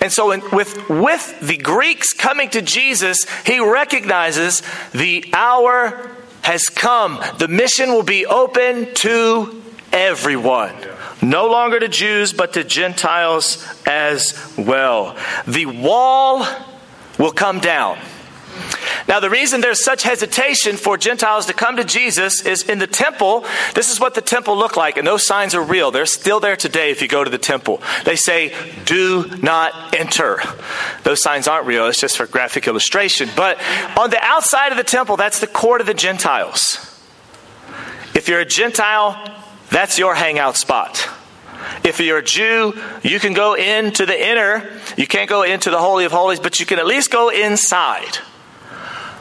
And 0.00 0.12
so, 0.12 0.32
in, 0.32 0.42
with, 0.52 0.88
with 0.88 1.38
the 1.40 1.56
Greeks 1.56 2.12
coming 2.12 2.50
to 2.50 2.62
Jesus, 2.62 3.18
he 3.46 3.60
recognizes 3.60 4.62
the 4.92 5.24
hour 5.32 6.10
has 6.42 6.64
come. 6.64 7.20
The 7.38 7.48
mission 7.48 7.90
will 7.90 8.02
be 8.02 8.26
open 8.26 8.94
to 8.94 9.62
everyone. 9.92 10.74
No 11.20 11.48
longer 11.48 11.80
to 11.80 11.88
Jews, 11.88 12.32
but 12.32 12.52
to 12.54 12.64
Gentiles 12.64 13.66
as 13.86 14.54
well. 14.56 15.16
The 15.46 15.66
wall 15.66 16.46
will 17.18 17.32
come 17.32 17.58
down. 17.60 17.98
Now, 19.08 19.20
the 19.20 19.30
reason 19.30 19.62
there's 19.62 19.82
such 19.82 20.02
hesitation 20.02 20.76
for 20.76 20.98
Gentiles 20.98 21.46
to 21.46 21.54
come 21.54 21.76
to 21.76 21.84
Jesus 21.84 22.44
is 22.44 22.62
in 22.62 22.78
the 22.78 22.86
temple, 22.86 23.46
this 23.74 23.90
is 23.90 23.98
what 23.98 24.14
the 24.14 24.20
temple 24.20 24.56
looked 24.58 24.76
like, 24.76 24.98
and 24.98 25.06
those 25.06 25.26
signs 25.26 25.54
are 25.54 25.62
real. 25.62 25.90
They're 25.90 26.04
still 26.04 26.40
there 26.40 26.56
today 26.56 26.90
if 26.90 27.00
you 27.00 27.08
go 27.08 27.24
to 27.24 27.30
the 27.30 27.38
temple. 27.38 27.80
They 28.04 28.16
say, 28.16 28.52
Do 28.84 29.24
not 29.42 29.96
enter. 29.98 30.42
Those 31.04 31.22
signs 31.22 31.48
aren't 31.48 31.66
real, 31.66 31.86
it's 31.86 32.00
just 32.00 32.18
for 32.18 32.26
graphic 32.26 32.68
illustration. 32.68 33.30
But 33.34 33.58
on 33.96 34.10
the 34.10 34.22
outside 34.22 34.72
of 34.72 34.76
the 34.76 34.84
temple, 34.84 35.16
that's 35.16 35.40
the 35.40 35.46
court 35.46 35.80
of 35.80 35.86
the 35.86 35.94
Gentiles. 35.94 36.84
If 38.14 38.28
you're 38.28 38.40
a 38.40 38.44
Gentile, 38.44 39.16
that's 39.70 39.98
your 39.98 40.14
hangout 40.14 40.58
spot. 40.58 41.08
If 41.82 41.98
you're 41.98 42.18
a 42.18 42.22
Jew, 42.22 42.78
you 43.02 43.18
can 43.20 43.32
go 43.32 43.54
into 43.54 44.04
the 44.04 44.28
inner. 44.28 44.68
You 44.98 45.06
can't 45.06 45.30
go 45.30 45.44
into 45.44 45.70
the 45.70 45.78
Holy 45.78 46.04
of 46.04 46.12
Holies, 46.12 46.40
but 46.40 46.60
you 46.60 46.66
can 46.66 46.78
at 46.78 46.86
least 46.86 47.10
go 47.10 47.30
inside. 47.30 48.18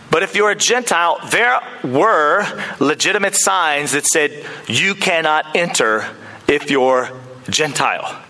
But 0.09 0.23
if 0.23 0.35
you're 0.35 0.51
a 0.51 0.55
Gentile, 0.55 1.19
there 1.29 1.59
were 1.83 2.45
legitimate 2.79 3.35
signs 3.35 3.91
that 3.91 4.05
said 4.05 4.45
you 4.67 4.95
cannot 4.95 5.55
enter 5.55 6.07
if 6.47 6.71
you're 6.71 7.09
Gentile. 7.49 8.23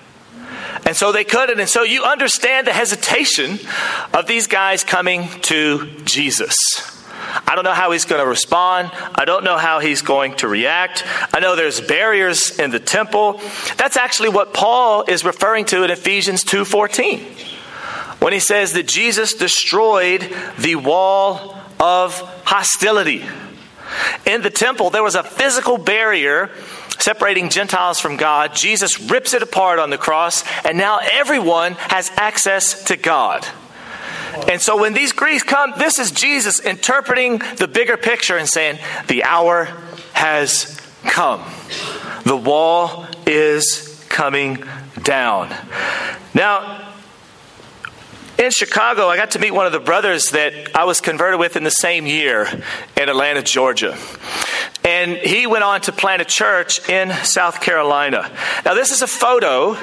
And 0.85 0.95
so 0.95 1.11
they 1.11 1.23
couldn't. 1.23 1.59
And 1.59 1.69
so 1.69 1.83
you 1.83 2.03
understand 2.03 2.67
the 2.67 2.73
hesitation 2.73 3.59
of 4.13 4.27
these 4.27 4.47
guys 4.47 4.83
coming 4.83 5.27
to 5.41 5.89
Jesus. 6.05 6.93
I 7.45 7.55
don't 7.55 7.63
know 7.63 7.73
how 7.73 7.91
he's 7.91 8.05
going 8.05 8.21
to 8.21 8.27
respond. 8.27 8.91
I 8.93 9.25
don't 9.25 9.43
know 9.43 9.57
how 9.57 9.79
he's 9.79 10.01
going 10.01 10.35
to 10.37 10.47
react. 10.47 11.03
I 11.33 11.39
know 11.39 11.55
there's 11.55 11.81
barriers 11.81 12.57
in 12.57 12.71
the 12.71 12.79
temple. 12.79 13.41
That's 13.75 13.97
actually 13.97 14.29
what 14.29 14.53
Paul 14.53 15.03
is 15.07 15.25
referring 15.25 15.65
to 15.65 15.83
in 15.83 15.91
Ephesians 15.91 16.43
2:14. 16.43 17.19
When 18.19 18.33
he 18.33 18.39
says 18.39 18.73
that 18.73 18.87
Jesus 18.87 19.33
destroyed 19.33 20.33
the 20.57 20.75
wall 20.75 21.56
of 21.79 22.19
hostility. 22.45 23.25
In 24.25 24.41
the 24.41 24.49
temple, 24.49 24.89
there 24.89 25.03
was 25.03 25.15
a 25.15 25.23
physical 25.23 25.77
barrier 25.77 26.49
separating 26.99 27.49
Gentiles 27.49 27.99
from 27.99 28.17
God. 28.17 28.55
Jesus 28.55 28.99
rips 28.99 29.33
it 29.33 29.41
apart 29.41 29.79
on 29.79 29.89
the 29.89 29.97
cross, 29.97 30.43
and 30.65 30.77
now 30.77 30.99
everyone 30.99 31.73
has 31.73 32.11
access 32.15 32.85
to 32.85 32.97
God. 32.97 33.47
And 34.49 34.61
so 34.61 34.79
when 34.79 34.93
these 34.93 35.13
Greeks 35.13 35.43
come, 35.43 35.73
this 35.77 35.99
is 35.99 36.11
Jesus 36.11 36.59
interpreting 36.59 37.41
the 37.57 37.67
bigger 37.67 37.97
picture 37.97 38.37
and 38.37 38.47
saying, 38.47 38.79
The 39.07 39.23
hour 39.23 39.65
has 40.13 40.79
come. 41.03 41.43
The 42.23 42.35
wall 42.35 43.07
is 43.25 44.05
coming 44.09 44.63
down. 45.01 45.53
Now, 46.33 46.86
in 48.37 48.51
Chicago, 48.51 49.07
I 49.07 49.17
got 49.17 49.31
to 49.31 49.39
meet 49.39 49.51
one 49.51 49.65
of 49.65 49.71
the 49.71 49.79
brothers 49.79 50.31
that 50.31 50.75
I 50.75 50.83
was 50.85 51.01
converted 51.01 51.39
with 51.39 51.55
in 51.55 51.63
the 51.63 51.71
same 51.71 52.05
year 52.05 52.47
in 52.95 53.09
Atlanta, 53.09 53.41
Georgia. 53.41 53.97
and 54.83 55.17
he 55.17 55.47
went 55.47 55.63
on 55.63 55.81
to 55.81 55.91
plant 55.91 56.21
a 56.21 56.25
church 56.25 56.87
in 56.87 57.11
South 57.23 57.61
Carolina. 57.61 58.31
Now, 58.63 58.73
this 58.73 58.91
is 58.91 59.01
a 59.01 59.07
photo 59.07 59.75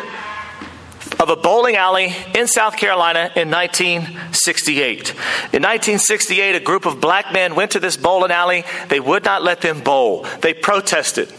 of 1.20 1.30
a 1.30 1.36
bowling 1.36 1.76
alley 1.76 2.14
in 2.34 2.46
South 2.46 2.76
Carolina 2.76 3.30
in 3.36 3.50
1968. 3.50 5.10
In 5.10 5.62
1968, 5.62 6.56
a 6.56 6.60
group 6.60 6.86
of 6.86 7.00
black 7.00 7.32
men 7.32 7.54
went 7.54 7.72
to 7.72 7.80
this 7.80 7.96
bowling 7.96 8.30
alley. 8.30 8.64
They 8.88 9.00
would 9.00 9.24
not 9.24 9.42
let 9.42 9.60
them 9.60 9.80
bowl, 9.80 10.26
they 10.40 10.54
protested. 10.54 11.32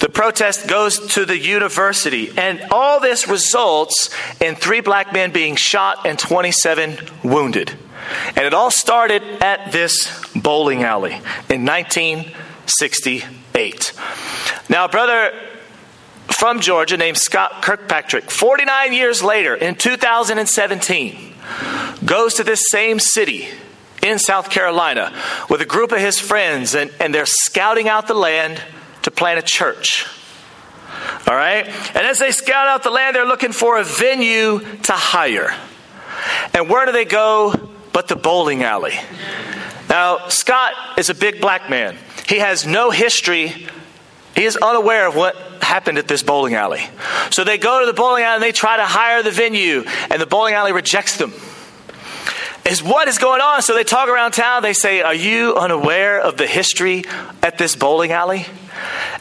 The 0.00 0.08
protest 0.08 0.66
goes 0.68 0.98
to 1.14 1.24
the 1.24 1.38
university, 1.38 2.30
and 2.36 2.60
all 2.70 3.00
this 3.00 3.28
results 3.28 4.14
in 4.40 4.54
three 4.54 4.80
black 4.80 5.12
men 5.12 5.32
being 5.32 5.56
shot 5.56 6.06
and 6.06 6.18
27 6.18 6.98
wounded. 7.22 7.72
And 8.36 8.44
it 8.44 8.52
all 8.52 8.70
started 8.70 9.22
at 9.40 9.72
this 9.72 10.22
bowling 10.34 10.82
alley 10.82 11.14
in 11.48 11.64
1968. 11.64 13.92
Now, 14.68 14.88
brother 14.88 15.32
from 16.38 16.60
Georgia 16.60 16.96
named 16.96 17.16
Scott 17.16 17.62
Kirkpatrick, 17.62 18.30
49 18.30 18.92
years 18.92 19.22
later 19.22 19.54
in 19.54 19.76
2017, 19.76 21.34
goes 22.04 22.34
to 22.34 22.44
this 22.44 22.64
same 22.70 22.98
city 22.98 23.48
in 24.02 24.18
South 24.18 24.50
Carolina 24.50 25.14
with 25.48 25.62
a 25.62 25.66
group 25.66 25.92
of 25.92 25.98
his 25.98 26.20
friends, 26.20 26.74
and, 26.74 26.90
and 27.00 27.14
they're 27.14 27.24
scouting 27.24 27.88
out 27.88 28.06
the 28.06 28.14
land 28.14 28.60
to 29.04 29.10
plant 29.10 29.38
a 29.38 29.42
church. 29.42 30.06
All 31.26 31.34
right? 31.34 31.66
And 31.66 32.06
as 32.06 32.18
they 32.18 32.30
scout 32.30 32.66
out 32.68 32.82
the 32.82 32.90
land, 32.90 33.16
they're 33.16 33.26
looking 33.26 33.52
for 33.52 33.78
a 33.78 33.84
venue 33.84 34.60
to 34.60 34.92
hire. 34.92 35.54
And 36.52 36.68
where 36.68 36.86
do 36.86 36.92
they 36.92 37.04
go 37.04 37.54
but 37.92 38.08
the 38.08 38.16
bowling 38.16 38.62
alley? 38.62 38.94
Now, 39.88 40.28
Scott 40.28 40.98
is 40.98 41.10
a 41.10 41.14
big 41.14 41.40
black 41.40 41.70
man. 41.70 41.96
He 42.28 42.38
has 42.38 42.66
no 42.66 42.90
history. 42.90 43.68
He 44.34 44.44
is 44.44 44.56
unaware 44.56 45.06
of 45.06 45.14
what 45.14 45.36
happened 45.62 45.98
at 45.98 46.08
this 46.08 46.22
bowling 46.22 46.54
alley. 46.54 46.82
So 47.30 47.44
they 47.44 47.58
go 47.58 47.80
to 47.80 47.86
the 47.86 47.92
bowling 47.92 48.24
alley 48.24 48.34
and 48.34 48.42
they 48.42 48.52
try 48.52 48.76
to 48.76 48.84
hire 48.84 49.22
the 49.22 49.30
venue, 49.30 49.84
and 50.10 50.20
the 50.20 50.26
bowling 50.26 50.54
alley 50.54 50.72
rejects 50.72 51.16
them. 51.16 51.32
Is 52.66 52.82
what 52.82 53.08
is 53.08 53.18
going 53.18 53.40
on? 53.40 53.62
So 53.62 53.74
they 53.74 53.84
talk 53.84 54.08
around 54.08 54.32
town. 54.32 54.62
They 54.62 54.72
say, 54.72 55.02
Are 55.02 55.14
you 55.14 55.54
unaware 55.54 56.20
of 56.20 56.36
the 56.36 56.46
history 56.46 57.04
at 57.42 57.58
this 57.58 57.76
bowling 57.76 58.12
alley? 58.12 58.46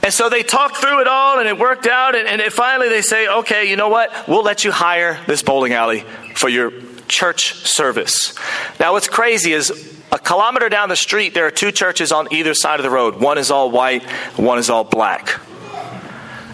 And 0.02 0.14
so 0.14 0.30
they 0.30 0.44
talked 0.44 0.78
through 0.78 1.02
it 1.02 1.08
all 1.08 1.40
and 1.40 1.48
it 1.48 1.58
worked 1.58 1.88
out. 1.88 2.16
And, 2.16 2.28
and 2.28 2.54
finally 2.54 2.90
they 2.90 3.02
say, 3.02 3.28
okay, 3.28 3.70
you 3.70 3.76
know 3.76 3.90
what? 3.90 4.28
We'll 4.28 4.44
let 4.44 4.64
you 4.64 4.72
hire 4.72 5.20
this 5.28 5.42
bowling 5.42 5.74
alley 5.74 6.04
for 6.36 6.50
your 6.50 6.72
church 7.08 7.54
service. 7.54 8.36
Now, 8.80 8.94
what's 8.94 9.08
crazy 9.08 9.54
is 9.54 9.72
a 10.12 10.20
kilometer 10.20 10.70
down 10.70 10.90
the 10.90 10.96
street, 10.96 11.34
there 11.34 11.46
are 11.46 11.52
two 11.52 11.72
churches 11.72 12.12
on 12.12 12.34
either 12.34 12.54
side 12.54 12.80
of 12.80 12.84
the 12.84 12.90
road. 12.90 13.20
One 13.20 13.38
is 13.38 13.52
all 13.52 13.72
white, 13.72 14.04
one 14.38 14.60
is 14.60 14.70
all 14.70 14.84
black. 14.84 15.40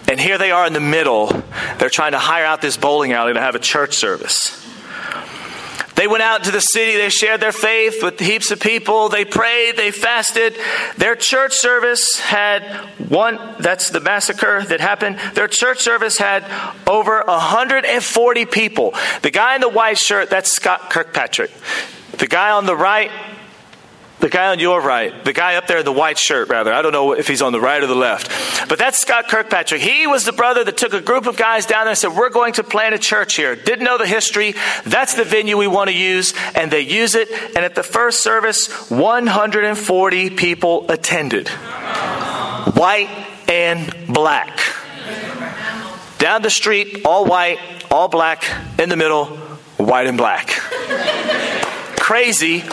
And 0.08 0.19
here 0.19 0.38
they 0.38 0.52
are 0.52 0.65
in 0.65 0.73
the 0.73 0.80
middle. 0.80 1.28
They're 1.78 1.89
trying 1.89 2.13
to 2.13 2.19
hire 2.19 2.45
out 2.45 2.62
this 2.62 2.78
bowling 2.78 3.13
alley 3.13 3.34
to 3.34 3.39
have 3.39 3.56
a 3.56 3.60
church 3.60 3.95
service. 3.95 4.68
They 6.00 6.08
went 6.08 6.24
out 6.24 6.46
to 6.46 6.52
the 6.52 6.62
city, 6.62 6.96
they 6.96 7.10
shared 7.10 7.42
their 7.42 7.52
faith 7.52 8.02
with 8.02 8.22
heaps 8.22 8.52
of 8.52 8.62
people, 8.62 9.10
they 9.10 9.26
prayed, 9.26 9.76
they 9.76 9.92
fasted. 9.92 10.56
Their 10.96 11.18
church 11.18 11.52
service 11.56 12.18
had 12.20 12.64
one, 13.10 13.38
that's 13.60 13.90
the 13.90 14.00
massacre 14.00 14.64
that 14.64 14.80
happened. 14.80 15.20
Their 15.34 15.50
church 15.50 15.82
service 15.82 16.18
had 16.18 16.46
over 16.88 17.22
140 17.28 18.46
people. 18.46 18.94
The 19.24 19.30
guy 19.30 19.56
in 19.56 19.62
the 19.62 19.68
white 19.68 19.98
shirt, 19.98 20.30
that's 20.30 20.56
Scott 20.56 20.90
Kirkpatrick. 20.90 21.52
The 22.14 22.28
guy 22.28 22.52
on 22.52 22.66
the 22.66 22.78
right, 22.78 23.12
the 24.19 24.29
guy 24.29 24.47
on 24.47 24.60
your 24.60 24.82
right, 24.82 25.23
the 25.23 25.32
guy 25.32 25.55
up 25.55 25.67
there 25.67 25.79
in 25.79 25.86
the 25.86 25.93
white 25.93 26.17
shirt, 26.17 26.49
rather. 26.49 26.73
I 26.73 26.82
don't 26.82 26.91
know 26.91 27.13
if 27.13 27.27
he's 27.27 27.41
on 27.41 27.53
the 27.53 27.62
right 27.62 27.82
or 27.82 27.88
the 27.88 27.95
left. 27.95 28.67
But 28.67 28.77
that's 28.77 28.99
Scott 28.99 29.29
Kirkpatrick. 29.29 29.82
He 29.82 30.08
was 30.08 30.25
the 30.25 30.34
brother 30.34 30.63
that 30.63 30.77
took 30.77 30.93
a 30.93 31.01
group 31.01 31.25
of 31.25 31.38
guys 31.38 31.65
down 31.65 31.86
there 31.86 31.91
and 31.91 31.97
said, 31.97 32.15
We're 32.15 32.29
going 32.29 32.53
to 32.53 32.63
plant 32.63 32.93
a 32.93 32.99
church 32.99 33.36
here. 33.36 33.55
Didn't 33.55 33.86
know 33.86 33.97
the 33.97 34.08
history. 34.08 34.55
That's 34.86 35.15
the 35.15 35.23
venue 35.23 35.58
we 35.58 35.67
want 35.67 35.89
to 35.89 35.95
use. 35.95 36.34
And 36.55 36.69
they 36.69 36.82
use 36.82 37.15
it. 37.15 37.32
And 37.32 37.60
at 37.60 37.75
the 37.75 37.84
first 37.84 38.21
service, 38.21 38.89
140 38.89 40.29
people 40.32 40.91
attended 40.91 41.47
white 41.47 43.10
and 43.47 43.93
black. 44.08 44.60
Down 46.17 46.41
the 46.41 46.49
street, 46.49 47.05
all 47.05 47.25
white, 47.25 47.60
all 47.89 48.10
black. 48.10 48.43
In 48.77 48.89
the 48.89 48.97
middle, 48.97 49.27
white 49.77 50.08
and 50.08 50.17
black 50.17 50.60
crazy, 52.10 52.63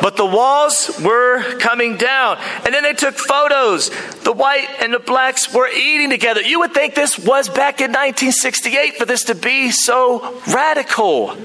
but 0.00 0.16
the 0.16 0.24
walls 0.24 1.00
were 1.02 1.42
coming 1.58 1.96
down. 1.96 2.38
And 2.64 2.72
then 2.72 2.84
they 2.84 2.92
took 2.92 3.16
photos. 3.16 3.90
The 4.20 4.30
white 4.30 4.68
and 4.78 4.94
the 4.94 5.00
blacks 5.00 5.52
were 5.52 5.68
eating 5.68 6.10
together. 6.10 6.40
You 6.40 6.60
would 6.60 6.72
think 6.72 6.94
this 6.94 7.18
was 7.18 7.48
back 7.48 7.80
in 7.80 7.90
1968 7.90 8.96
for 8.96 9.04
this 9.04 9.24
to 9.24 9.34
be 9.34 9.72
so 9.72 10.40
radical. 10.46 11.36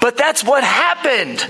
But 0.00 0.16
that's 0.16 0.42
what 0.42 0.64
happened. 0.64 1.46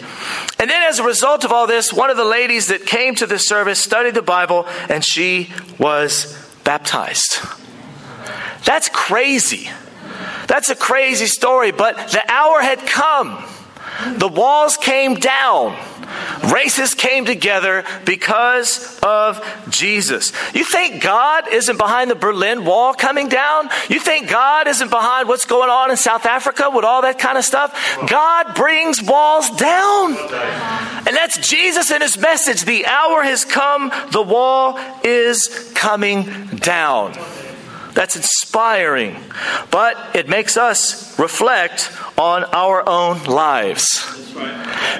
And 0.58 0.68
then, 0.68 0.82
as 0.82 0.98
a 0.98 1.04
result 1.04 1.44
of 1.44 1.52
all 1.52 1.68
this, 1.68 1.92
one 1.92 2.10
of 2.10 2.16
the 2.16 2.24
ladies 2.24 2.66
that 2.66 2.84
came 2.84 3.14
to 3.14 3.26
the 3.26 3.38
service 3.38 3.78
studied 3.78 4.14
the 4.14 4.22
Bible 4.22 4.66
and 4.88 5.04
she 5.04 5.52
was 5.78 6.36
baptized. 6.64 7.38
That's 8.64 8.88
crazy. 8.88 9.70
That's 10.48 10.68
a 10.68 10.74
crazy 10.74 11.26
story, 11.26 11.70
but 11.70 11.96
the 12.08 12.28
hour 12.28 12.60
had 12.60 12.80
come 12.80 13.44
the 14.16 14.28
walls 14.28 14.76
came 14.76 15.14
down. 15.14 15.76
Races 16.52 16.94
came 16.94 17.24
together 17.24 17.84
because 18.04 18.98
of 19.02 19.44
Jesus. 19.68 20.32
You 20.54 20.64
think 20.64 21.02
God 21.02 21.52
isn't 21.52 21.76
behind 21.76 22.10
the 22.10 22.14
Berlin 22.14 22.64
Wall 22.64 22.94
coming 22.94 23.28
down? 23.28 23.68
You 23.88 24.00
think 24.00 24.28
God 24.28 24.66
isn't 24.66 24.90
behind 24.90 25.28
what's 25.28 25.44
going 25.44 25.70
on 25.70 25.90
in 25.90 25.96
South 25.96 26.26
Africa 26.26 26.70
with 26.72 26.84
all 26.84 27.02
that 27.02 27.18
kind 27.18 27.38
of 27.38 27.44
stuff? 27.44 27.98
God 28.08 28.54
brings 28.54 29.02
walls 29.02 29.50
down. 29.50 30.16
And 31.06 31.16
that's 31.16 31.48
Jesus 31.48 31.90
and 31.90 32.02
his 32.02 32.18
message. 32.18 32.64
The 32.64 32.86
hour 32.86 33.22
has 33.22 33.44
come, 33.44 33.92
the 34.10 34.22
wall 34.22 34.78
is 35.04 35.70
coming 35.74 36.46
down. 36.56 37.14
That's 37.94 38.16
inspiring. 38.16 39.16
But 39.70 40.16
it 40.16 40.28
makes 40.28 40.56
us 40.56 41.18
reflect 41.18 41.92
on 42.18 42.44
our 42.44 42.88
own 42.88 43.24
lives. 43.24 44.06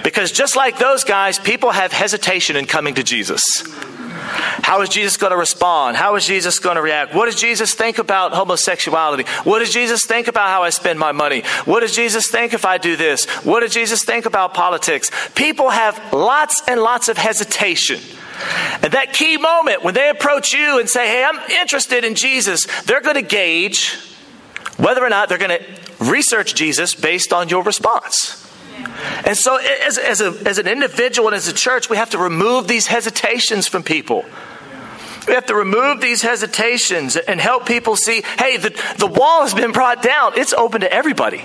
Because 0.02 0.32
just 0.32 0.56
like 0.56 0.78
those 0.78 1.04
guys, 1.04 1.38
people 1.38 1.70
have 1.70 1.92
hesitation 1.92 2.56
in 2.56 2.66
coming 2.66 2.94
to 2.94 3.02
Jesus. 3.02 3.42
How 4.62 4.82
is 4.82 4.88
Jesus 4.88 5.16
going 5.16 5.32
to 5.32 5.36
respond? 5.36 5.96
How 5.96 6.14
is 6.16 6.26
Jesus 6.26 6.58
going 6.58 6.76
to 6.76 6.82
react? 6.82 7.14
What 7.14 7.26
does 7.26 7.40
Jesus 7.40 7.74
think 7.74 7.98
about 7.98 8.32
homosexuality? 8.32 9.24
What 9.44 9.58
does 9.58 9.72
Jesus 9.72 10.04
think 10.04 10.28
about 10.28 10.48
how 10.48 10.62
I 10.62 10.70
spend 10.70 10.98
my 10.98 11.12
money? 11.12 11.42
What 11.64 11.80
does 11.80 11.94
Jesus 11.94 12.30
think 12.30 12.52
if 12.52 12.64
I 12.64 12.78
do 12.78 12.96
this? 12.96 13.26
What 13.44 13.60
does 13.60 13.72
Jesus 13.72 14.04
think 14.04 14.26
about 14.26 14.54
politics? 14.54 15.10
People 15.34 15.70
have 15.70 16.12
lots 16.12 16.62
and 16.68 16.80
lots 16.80 17.08
of 17.08 17.16
hesitation. 17.16 18.00
At 18.82 18.92
that 18.92 19.12
key 19.12 19.36
moment, 19.36 19.84
when 19.84 19.94
they 19.94 20.08
approach 20.08 20.52
you 20.52 20.78
and 20.78 20.88
say, 20.88 21.06
Hey, 21.06 21.24
I'm 21.24 21.38
interested 21.50 22.04
in 22.04 22.14
Jesus, 22.14 22.66
they're 22.82 23.00
going 23.00 23.16
to 23.16 23.22
gauge 23.22 23.98
whether 24.76 25.04
or 25.04 25.10
not 25.10 25.28
they're 25.28 25.38
going 25.38 25.58
to 25.58 26.04
research 26.04 26.54
Jesus 26.54 26.94
based 26.94 27.32
on 27.32 27.48
your 27.48 27.62
response. 27.62 28.46
And 29.26 29.36
so, 29.36 29.56
as, 29.56 29.98
as, 29.98 30.20
a, 30.20 30.34
as 30.46 30.58
an 30.58 30.66
individual 30.66 31.28
and 31.28 31.36
as 31.36 31.48
a 31.48 31.52
church, 31.52 31.90
we 31.90 31.96
have 31.96 32.10
to 32.10 32.18
remove 32.18 32.66
these 32.66 32.86
hesitations 32.86 33.68
from 33.68 33.82
people. 33.82 34.24
We 35.28 35.34
have 35.34 35.46
to 35.46 35.54
remove 35.54 36.00
these 36.00 36.22
hesitations 36.22 37.16
and 37.16 37.40
help 37.40 37.66
people 37.66 37.96
see 37.96 38.22
hey, 38.38 38.56
the, 38.56 38.70
the 38.98 39.06
wall 39.06 39.42
has 39.42 39.54
been 39.54 39.72
brought 39.72 40.02
down, 40.02 40.32
it's 40.36 40.52
open 40.52 40.80
to 40.80 40.92
everybody. 40.92 41.44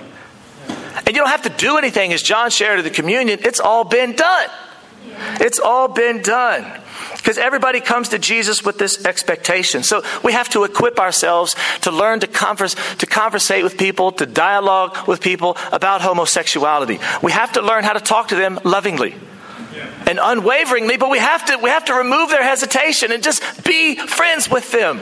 And 0.68 1.08
you 1.08 1.22
don't 1.22 1.30
have 1.30 1.44
to 1.44 1.50
do 1.50 1.78
anything, 1.78 2.14
as 2.14 2.22
John 2.22 2.50
shared 2.50 2.80
at 2.80 2.84
the 2.84 2.90
communion, 2.90 3.40
it's 3.42 3.60
all 3.60 3.84
been 3.84 4.14
done. 4.14 4.50
It's 5.40 5.60
all 5.60 5.88
been 5.88 6.22
done. 6.22 6.82
Because 7.18 7.38
everybody 7.38 7.82
comes 7.82 8.10
to 8.10 8.20
Jesus 8.20 8.64
with 8.64 8.78
this 8.78 9.06
expectation. 9.06 9.84
So 9.84 10.04
we 10.24 10.34
have 10.34 10.50
to 10.50 10.64
equip 10.64 11.00
ourselves 11.00 11.56
to 11.82 11.92
learn 11.92 12.20
to 12.22 12.28
converse, 12.28 12.76
to 12.98 13.06
conversate 13.06 13.64
with 13.64 13.78
people, 13.78 14.12
to 14.14 14.26
dialogue 14.26 15.08
with 15.08 15.22
people 15.22 15.58
about 15.72 16.02
homosexuality. 16.02 17.00
We 17.22 17.32
have 17.32 17.54
to 17.54 17.62
learn 17.62 17.84
how 17.84 17.94
to 17.94 18.00
talk 18.00 18.30
to 18.30 18.36
them 18.36 18.60
lovingly 18.64 19.16
and 20.08 20.20
unwaveringly, 20.22 20.98
but 20.98 21.10
we 21.10 21.20
have 21.20 21.46
to 21.46 21.58
we 21.58 21.70
have 21.70 21.86
to 21.86 21.94
remove 21.94 22.30
their 22.30 22.44
hesitation 22.44 23.12
and 23.12 23.24
just 23.24 23.64
be 23.64 23.96
friends 23.96 24.50
with 24.50 24.72
them 24.72 25.02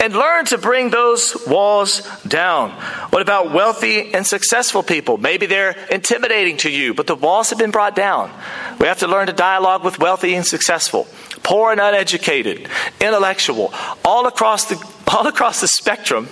and 0.00 0.14
learn 0.14 0.44
to 0.46 0.58
bring 0.58 0.90
those 0.90 1.36
walls 1.46 2.02
down. 2.22 2.70
What 3.10 3.22
about 3.22 3.52
wealthy 3.52 4.12
and 4.14 4.26
successful 4.26 4.82
people? 4.82 5.16
Maybe 5.18 5.46
they're 5.46 5.76
intimidating 5.90 6.56
to 6.58 6.70
you, 6.70 6.94
but 6.94 7.06
the 7.06 7.14
walls 7.14 7.50
have 7.50 7.58
been 7.58 7.70
brought 7.70 7.96
down. 7.96 8.30
We 8.78 8.86
have 8.86 8.98
to 9.00 9.08
learn 9.08 9.26
to 9.28 9.32
dialogue 9.32 9.84
with 9.84 9.98
wealthy 9.98 10.34
and 10.34 10.46
successful, 10.46 11.06
poor 11.42 11.72
and 11.72 11.80
uneducated, 11.80 12.68
intellectual, 13.00 13.72
all 14.04 14.26
across 14.26 14.66
the, 14.66 14.76
all 15.08 15.26
across 15.26 15.60
the 15.60 15.68
spectrum. 15.68 16.28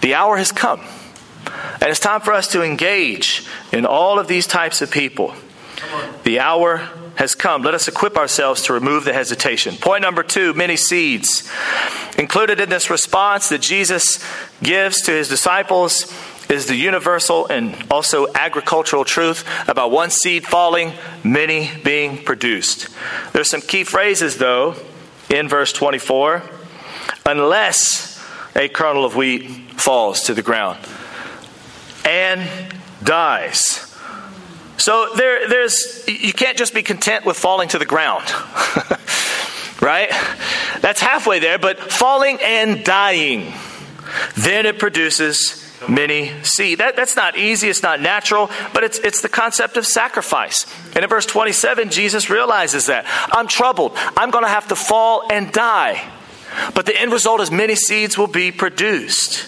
The 0.00 0.14
hour 0.14 0.36
has 0.36 0.52
come. 0.52 0.80
And 1.80 1.90
it's 1.90 2.00
time 2.00 2.20
for 2.20 2.32
us 2.32 2.48
to 2.48 2.62
engage 2.62 3.46
in 3.72 3.86
all 3.86 4.18
of 4.18 4.28
these 4.28 4.46
types 4.46 4.82
of 4.82 4.90
people. 4.90 5.34
The 6.24 6.40
hour 6.40 6.88
has 7.16 7.34
come. 7.34 7.62
Let 7.62 7.74
us 7.74 7.88
equip 7.88 8.16
ourselves 8.16 8.62
to 8.62 8.72
remove 8.72 9.04
the 9.04 9.12
hesitation. 9.12 9.76
Point 9.76 10.02
number 10.02 10.22
two 10.22 10.54
many 10.54 10.76
seeds. 10.76 11.50
Included 12.18 12.60
in 12.60 12.68
this 12.68 12.90
response 12.90 13.48
that 13.48 13.60
Jesus 13.60 14.24
gives 14.62 15.02
to 15.02 15.12
his 15.12 15.28
disciples 15.28 16.12
is 16.50 16.66
the 16.66 16.74
universal 16.74 17.46
and 17.46 17.76
also 17.90 18.26
agricultural 18.34 19.04
truth 19.04 19.44
about 19.68 19.90
one 19.90 20.10
seed 20.10 20.44
falling, 20.44 20.92
many 21.22 21.70
being 21.84 22.18
produced. 22.24 22.88
There's 23.32 23.48
some 23.48 23.60
key 23.60 23.84
phrases, 23.84 24.38
though, 24.38 24.74
in 25.28 25.48
verse 25.48 25.72
24. 25.72 26.42
Unless 27.24 28.20
a 28.56 28.68
kernel 28.68 29.04
of 29.04 29.14
wheat 29.14 29.44
falls 29.80 30.22
to 30.22 30.34
the 30.34 30.42
ground 30.42 30.78
and 32.04 32.74
dies. 33.04 33.89
So 34.80 35.10
there, 35.14 35.46
there's 35.46 36.04
you 36.08 36.32
can't 36.32 36.56
just 36.56 36.72
be 36.72 36.82
content 36.82 37.26
with 37.26 37.36
falling 37.36 37.68
to 37.68 37.78
the 37.78 37.84
ground. 37.84 38.24
right? 39.82 40.08
That's 40.80 41.00
halfway 41.00 41.38
there, 41.38 41.58
but 41.58 41.78
falling 41.92 42.38
and 42.42 42.82
dying. 42.82 43.52
Then 44.36 44.64
it 44.64 44.78
produces 44.78 45.62
many 45.86 46.32
seed. 46.42 46.78
That, 46.78 46.96
that's 46.96 47.14
not 47.14 47.36
easy, 47.36 47.68
it's 47.68 47.82
not 47.82 48.00
natural, 48.00 48.50
but 48.72 48.82
it's, 48.82 48.98
it's 48.98 49.20
the 49.20 49.28
concept 49.28 49.76
of 49.76 49.86
sacrifice. 49.86 50.66
And 50.94 51.04
in 51.04 51.10
verse 51.10 51.26
27, 51.26 51.90
Jesus 51.90 52.30
realizes 52.30 52.86
that. 52.86 53.04
I'm 53.32 53.48
troubled. 53.48 53.92
I'm 54.16 54.30
going 54.30 54.44
to 54.44 54.50
have 54.50 54.68
to 54.68 54.76
fall 54.76 55.30
and 55.30 55.52
die. 55.52 56.10
But 56.74 56.86
the 56.86 56.98
end 56.98 57.12
result 57.12 57.42
is 57.42 57.50
many 57.50 57.76
seeds 57.76 58.16
will 58.16 58.26
be 58.26 58.50
produced. 58.50 59.46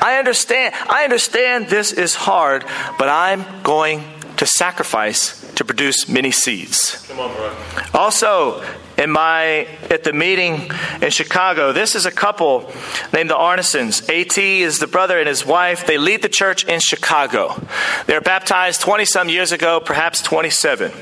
I 0.00 0.18
understand. 0.18 0.74
I 0.88 1.04
understand 1.04 1.68
this 1.68 1.92
is 1.92 2.14
hard, 2.14 2.64
but 2.98 3.08
I'm 3.08 3.62
going 3.62 4.04
to 4.36 4.46
sacrifice 4.46 5.40
to 5.54 5.64
produce 5.64 6.08
many 6.08 6.30
seeds. 6.30 7.06
Come 7.08 7.20
on. 7.20 7.56
Also, 7.94 8.62
in 8.96 9.10
my 9.10 9.66
at 9.90 10.04
the 10.04 10.12
meeting 10.12 10.70
in 11.00 11.10
Chicago, 11.10 11.72
this 11.72 11.94
is 11.94 12.06
a 12.06 12.10
couple 12.10 12.72
named 13.12 13.30
the 13.30 13.34
Arnesons. 13.34 14.02
At 14.08 14.38
is 14.38 14.78
the 14.78 14.86
brother 14.86 15.18
and 15.18 15.28
his 15.28 15.44
wife. 15.44 15.86
They 15.86 15.98
lead 15.98 16.22
the 16.22 16.28
church 16.28 16.64
in 16.64 16.80
Chicago. 16.80 17.60
They 18.06 18.14
were 18.14 18.20
baptized 18.20 18.80
20 18.80 19.04
some 19.04 19.28
years 19.28 19.52
ago, 19.52 19.80
perhaps 19.80 20.22
27. 20.22 20.92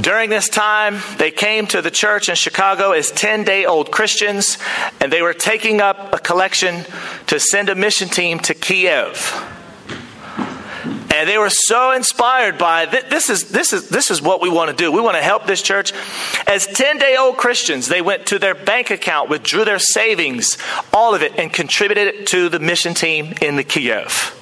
During 0.00 0.28
this 0.28 0.48
time, 0.48 0.98
they 1.18 1.30
came 1.30 1.68
to 1.68 1.80
the 1.80 1.90
church 1.90 2.28
in 2.28 2.34
Chicago 2.34 2.90
as 2.90 3.12
10 3.12 3.44
day 3.44 3.64
old 3.64 3.92
Christians, 3.92 4.58
and 5.00 5.12
they 5.12 5.22
were 5.22 5.34
taking 5.34 5.80
up 5.80 6.12
a 6.12 6.18
collection 6.18 6.84
to 7.28 7.38
send 7.38 7.68
a 7.68 7.76
mission 7.76 8.08
team 8.08 8.40
to 8.40 8.54
Kiev. 8.54 9.53
And 11.14 11.28
they 11.28 11.38
were 11.38 11.48
so 11.48 11.92
inspired 11.92 12.58
by 12.58 12.86
this 12.86 13.30
is 13.30 13.50
this 13.50 13.72
is 13.72 13.88
this 13.88 14.10
is 14.10 14.20
what 14.20 14.42
we 14.42 14.50
want 14.50 14.70
to 14.70 14.76
do. 14.76 14.90
We 14.90 15.00
want 15.00 15.16
to 15.16 15.22
help 15.22 15.46
this 15.46 15.62
church. 15.62 15.92
As 16.48 16.66
10-day-old 16.66 17.36
Christians, 17.36 17.86
they 17.86 18.02
went 18.02 18.26
to 18.26 18.40
their 18.40 18.56
bank 18.56 18.90
account, 18.90 19.30
withdrew 19.30 19.64
their 19.64 19.78
savings, 19.78 20.58
all 20.92 21.14
of 21.14 21.22
it, 21.22 21.38
and 21.38 21.52
contributed 21.52 22.08
it 22.08 22.26
to 22.28 22.48
the 22.48 22.58
mission 22.58 22.94
team 22.94 23.32
in 23.40 23.54
the 23.54 23.62
Kiev. 23.62 24.40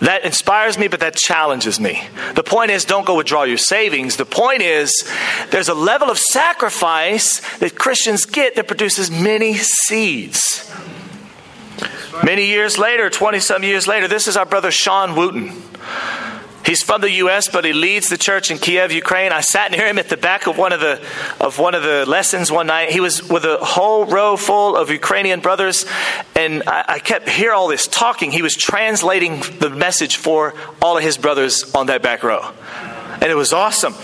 That 0.00 0.24
inspires 0.24 0.76
me, 0.76 0.88
but 0.88 0.98
that 0.98 1.14
challenges 1.14 1.78
me. 1.78 2.02
The 2.34 2.42
point 2.42 2.72
is, 2.72 2.84
don't 2.84 3.06
go 3.06 3.16
withdraw 3.16 3.44
your 3.44 3.58
savings. 3.58 4.16
The 4.16 4.26
point 4.26 4.62
is, 4.62 5.08
there's 5.50 5.68
a 5.68 5.74
level 5.74 6.10
of 6.10 6.18
sacrifice 6.18 7.58
that 7.58 7.78
Christians 7.78 8.26
get 8.26 8.56
that 8.56 8.66
produces 8.66 9.08
many 9.08 9.54
seeds. 9.54 10.68
Many 12.24 12.46
years 12.46 12.78
later, 12.78 13.10
20 13.10 13.40
some 13.40 13.62
years 13.62 13.86
later, 13.86 14.08
this 14.08 14.26
is 14.26 14.36
our 14.36 14.46
brother 14.46 14.70
Sean 14.70 15.14
Wooten. 15.14 15.52
He's 16.66 16.82
from 16.82 17.00
the 17.00 17.10
U.S., 17.12 17.48
but 17.48 17.64
he 17.64 17.72
leads 17.72 18.08
the 18.08 18.18
church 18.18 18.50
in 18.50 18.58
Kiev, 18.58 18.90
Ukraine. 18.90 19.30
I 19.30 19.40
sat 19.40 19.70
near 19.70 19.86
him 19.86 20.00
at 20.00 20.08
the 20.08 20.16
back 20.16 20.48
of 20.48 20.58
one 20.58 20.72
of 20.72 20.80
the 20.80 21.00
of 21.40 21.60
one 21.60 21.76
of 21.76 21.84
the 21.84 22.04
lessons 22.06 22.50
one 22.50 22.66
night. 22.66 22.90
He 22.90 22.98
was 22.98 23.22
with 23.28 23.44
a 23.44 23.58
whole 23.58 24.04
row 24.04 24.36
full 24.36 24.74
of 24.74 24.90
Ukrainian 24.90 25.38
brothers, 25.38 25.86
and 26.34 26.64
I, 26.66 26.84
I 26.88 26.98
kept 26.98 27.28
hear 27.28 27.52
all 27.52 27.68
this 27.68 27.86
talking. 27.86 28.32
He 28.32 28.42
was 28.42 28.54
translating 28.56 29.42
the 29.60 29.70
message 29.70 30.16
for 30.16 30.54
all 30.82 30.96
of 30.96 31.04
his 31.04 31.16
brothers 31.16 31.72
on 31.72 31.86
that 31.86 32.02
back 32.02 32.24
row 32.24 32.52
and 33.20 33.32
it 33.32 33.34
was 33.34 33.52
awesome. 33.52 33.94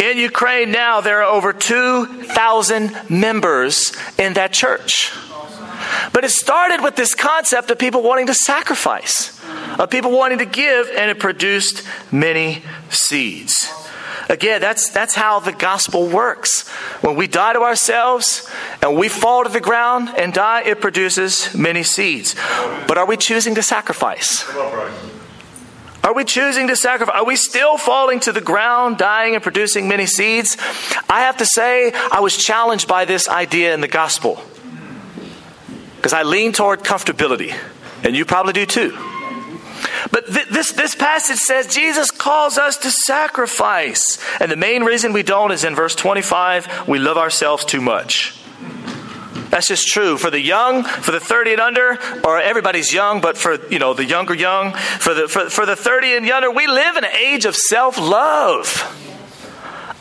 In 0.00 0.16
Ukraine 0.16 0.70
now, 0.70 1.00
there 1.00 1.22
are 1.22 1.30
over 1.30 1.52
2,000 1.52 3.10
members 3.10 3.92
in 4.18 4.34
that 4.34 4.52
church. 4.52 5.12
But 6.12 6.24
it 6.24 6.30
started 6.30 6.82
with 6.82 6.96
this 6.96 7.14
concept 7.14 7.70
of 7.70 7.78
people 7.78 8.02
wanting 8.02 8.26
to 8.26 8.34
sacrifice, 8.34 9.40
of 9.78 9.90
people 9.90 10.10
wanting 10.10 10.38
to 10.38 10.46
give, 10.46 10.90
and 10.94 11.10
it 11.10 11.18
produced 11.18 11.82
many 12.12 12.62
seeds. 12.90 13.72
Again, 14.28 14.60
that's, 14.60 14.90
that's 14.90 15.14
how 15.14 15.40
the 15.40 15.52
gospel 15.52 16.08
works. 16.08 16.66
When 17.02 17.16
we 17.16 17.26
die 17.26 17.52
to 17.52 17.60
ourselves 17.60 18.50
and 18.80 18.96
we 18.96 19.08
fall 19.08 19.44
to 19.44 19.50
the 19.50 19.60
ground 19.60 20.08
and 20.16 20.32
die, 20.32 20.62
it 20.62 20.80
produces 20.80 21.54
many 21.54 21.82
seeds. 21.82 22.34
But 22.88 22.96
are 22.96 23.06
we 23.06 23.16
choosing 23.16 23.54
to 23.56 23.62
sacrifice? 23.62 24.48
Are 26.02 26.14
we 26.14 26.24
choosing 26.24 26.68
to 26.68 26.76
sacrifice? 26.76 27.14
Are 27.14 27.24
we 27.24 27.36
still 27.36 27.76
falling 27.76 28.20
to 28.20 28.32
the 28.32 28.40
ground, 28.40 28.98
dying 28.98 29.34
and 29.34 29.42
producing 29.42 29.88
many 29.88 30.06
seeds? 30.06 30.56
I 31.08 31.20
have 31.20 31.38
to 31.38 31.46
say, 31.46 31.92
I 31.94 32.20
was 32.20 32.36
challenged 32.36 32.88
by 32.88 33.04
this 33.04 33.28
idea 33.28 33.74
in 33.74 33.80
the 33.80 33.88
gospel. 33.88 34.42
Because 36.04 36.12
I 36.12 36.22
lean 36.22 36.52
toward 36.52 36.80
comfortability, 36.80 37.56
and 38.02 38.14
you 38.14 38.26
probably 38.26 38.52
do 38.52 38.66
too. 38.66 38.90
But 40.12 40.26
th- 40.26 40.48
this, 40.48 40.72
this 40.72 40.94
passage 40.94 41.38
says 41.38 41.66
Jesus 41.66 42.10
calls 42.10 42.58
us 42.58 42.76
to 42.76 42.90
sacrifice. 42.90 44.22
And 44.38 44.52
the 44.52 44.56
main 44.56 44.82
reason 44.82 45.14
we 45.14 45.22
don't 45.22 45.50
is 45.50 45.64
in 45.64 45.74
verse 45.74 45.94
25 45.94 46.88
we 46.88 46.98
love 46.98 47.16
ourselves 47.16 47.64
too 47.64 47.80
much. 47.80 48.38
That's 49.48 49.66
just 49.66 49.88
true. 49.88 50.18
For 50.18 50.28
the 50.28 50.42
young, 50.42 50.82
for 50.84 51.10
the 51.10 51.20
30 51.20 51.52
and 51.52 51.60
under, 51.62 51.98
or 52.22 52.38
everybody's 52.38 52.92
young, 52.92 53.22
but 53.22 53.38
for, 53.38 53.56
you 53.68 53.78
know, 53.78 53.94
the 53.94 54.04
younger 54.04 54.34
young, 54.34 54.74
for 54.74 55.14
the, 55.14 55.26
for, 55.26 55.48
for 55.48 55.64
the 55.64 55.74
30 55.74 56.18
and 56.18 56.26
younger, 56.26 56.50
we 56.50 56.66
live 56.66 56.98
in 56.98 57.04
an 57.04 57.16
age 57.16 57.46
of 57.46 57.56
self 57.56 57.96
love. 57.96 59.00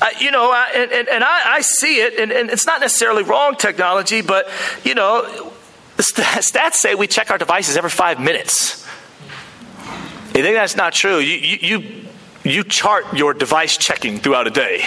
Uh, 0.02 0.08
you 0.20 0.32
know, 0.32 0.52
I, 0.52 0.70
and, 0.76 1.08
and 1.08 1.24
I, 1.24 1.54
I, 1.56 1.62
see 1.62 2.02
it, 2.02 2.20
and, 2.20 2.30
and 2.30 2.50
it's 2.50 2.66
not 2.66 2.82
necessarily 2.82 3.24
wrong 3.24 3.56
technology, 3.56 4.22
but, 4.22 4.50
you 4.84 4.96
know, 4.96 5.53
stats 5.98 6.74
say 6.74 6.96
we 6.96 7.08
check 7.08 7.32
our 7.32 7.38
devices 7.38 7.78
every 7.78 7.90
five 7.90 8.20
minutes. 8.20 8.86
You 10.36 10.42
think 10.42 10.56
that's 10.56 10.76
not 10.76 10.94
true? 10.94 11.20
You, 11.20 11.36
you, 11.36 11.58
you, 11.62 12.06
you 12.44 12.64
chart 12.64 13.14
your 13.14 13.34
device 13.34 13.78
checking 13.78 14.18
throughout 14.18 14.48
a 14.48 14.50
day. 14.50 14.82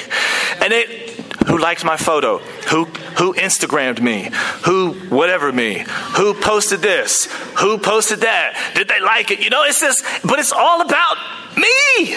And 0.61 0.73
it, 0.73 1.11
who 1.47 1.59
liked 1.59 1.85
my 1.85 1.97
photo? 1.97 2.38
Who, 2.38 2.87
who 2.87 3.35
Instagrammed 3.35 4.01
me? 4.01 4.31
Who 4.64 4.95
whatever 5.09 5.53
me? 5.53 5.85
Who 6.16 6.35
posted 6.35 6.81
this? 6.81 7.27
Who 7.61 7.79
posted 7.79 8.21
that? 8.21 8.73
Did 8.75 8.88
they 8.88 9.01
like 9.01 9.31
it? 9.31 9.40
You 9.40 9.51
know, 9.51 9.62
it's 9.62 9.81
this, 9.81 10.03
but 10.25 10.40
it's 10.40 10.53
all 10.53 10.81
about 10.81 11.16
me. 11.57 12.16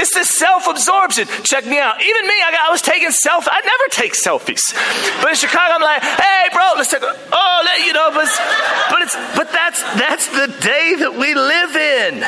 It's 0.00 0.14
this 0.14 0.28
self 0.28 0.66
absorption. 0.66 1.26
Check 1.42 1.66
me 1.66 1.78
out. 1.78 2.02
Even 2.02 2.26
me, 2.26 2.34
I, 2.44 2.50
got, 2.50 2.68
I 2.68 2.70
was 2.70 2.82
taking 2.82 3.10
self. 3.10 3.46
I 3.50 3.60
never 3.60 3.88
take 3.90 4.14
selfies. 4.14 4.62
But 5.20 5.30
in 5.30 5.36
Chicago, 5.36 5.74
I'm 5.74 5.82
like, 5.82 6.02
hey, 6.02 6.48
bro, 6.52 6.72
let's 6.76 6.90
take 6.90 7.02
a, 7.02 7.18
oh, 7.32 7.62
let 7.64 7.86
you 7.86 7.92
know, 7.92 8.10
but, 8.12 8.28
but 8.90 9.02
it's, 9.02 9.16
but 9.36 9.52
that's, 9.52 9.82
that's 9.98 10.28
the 10.28 10.46
day 10.60 10.94
that 11.00 11.14
we 11.18 11.34
live 11.34 11.76
in. 11.76 12.24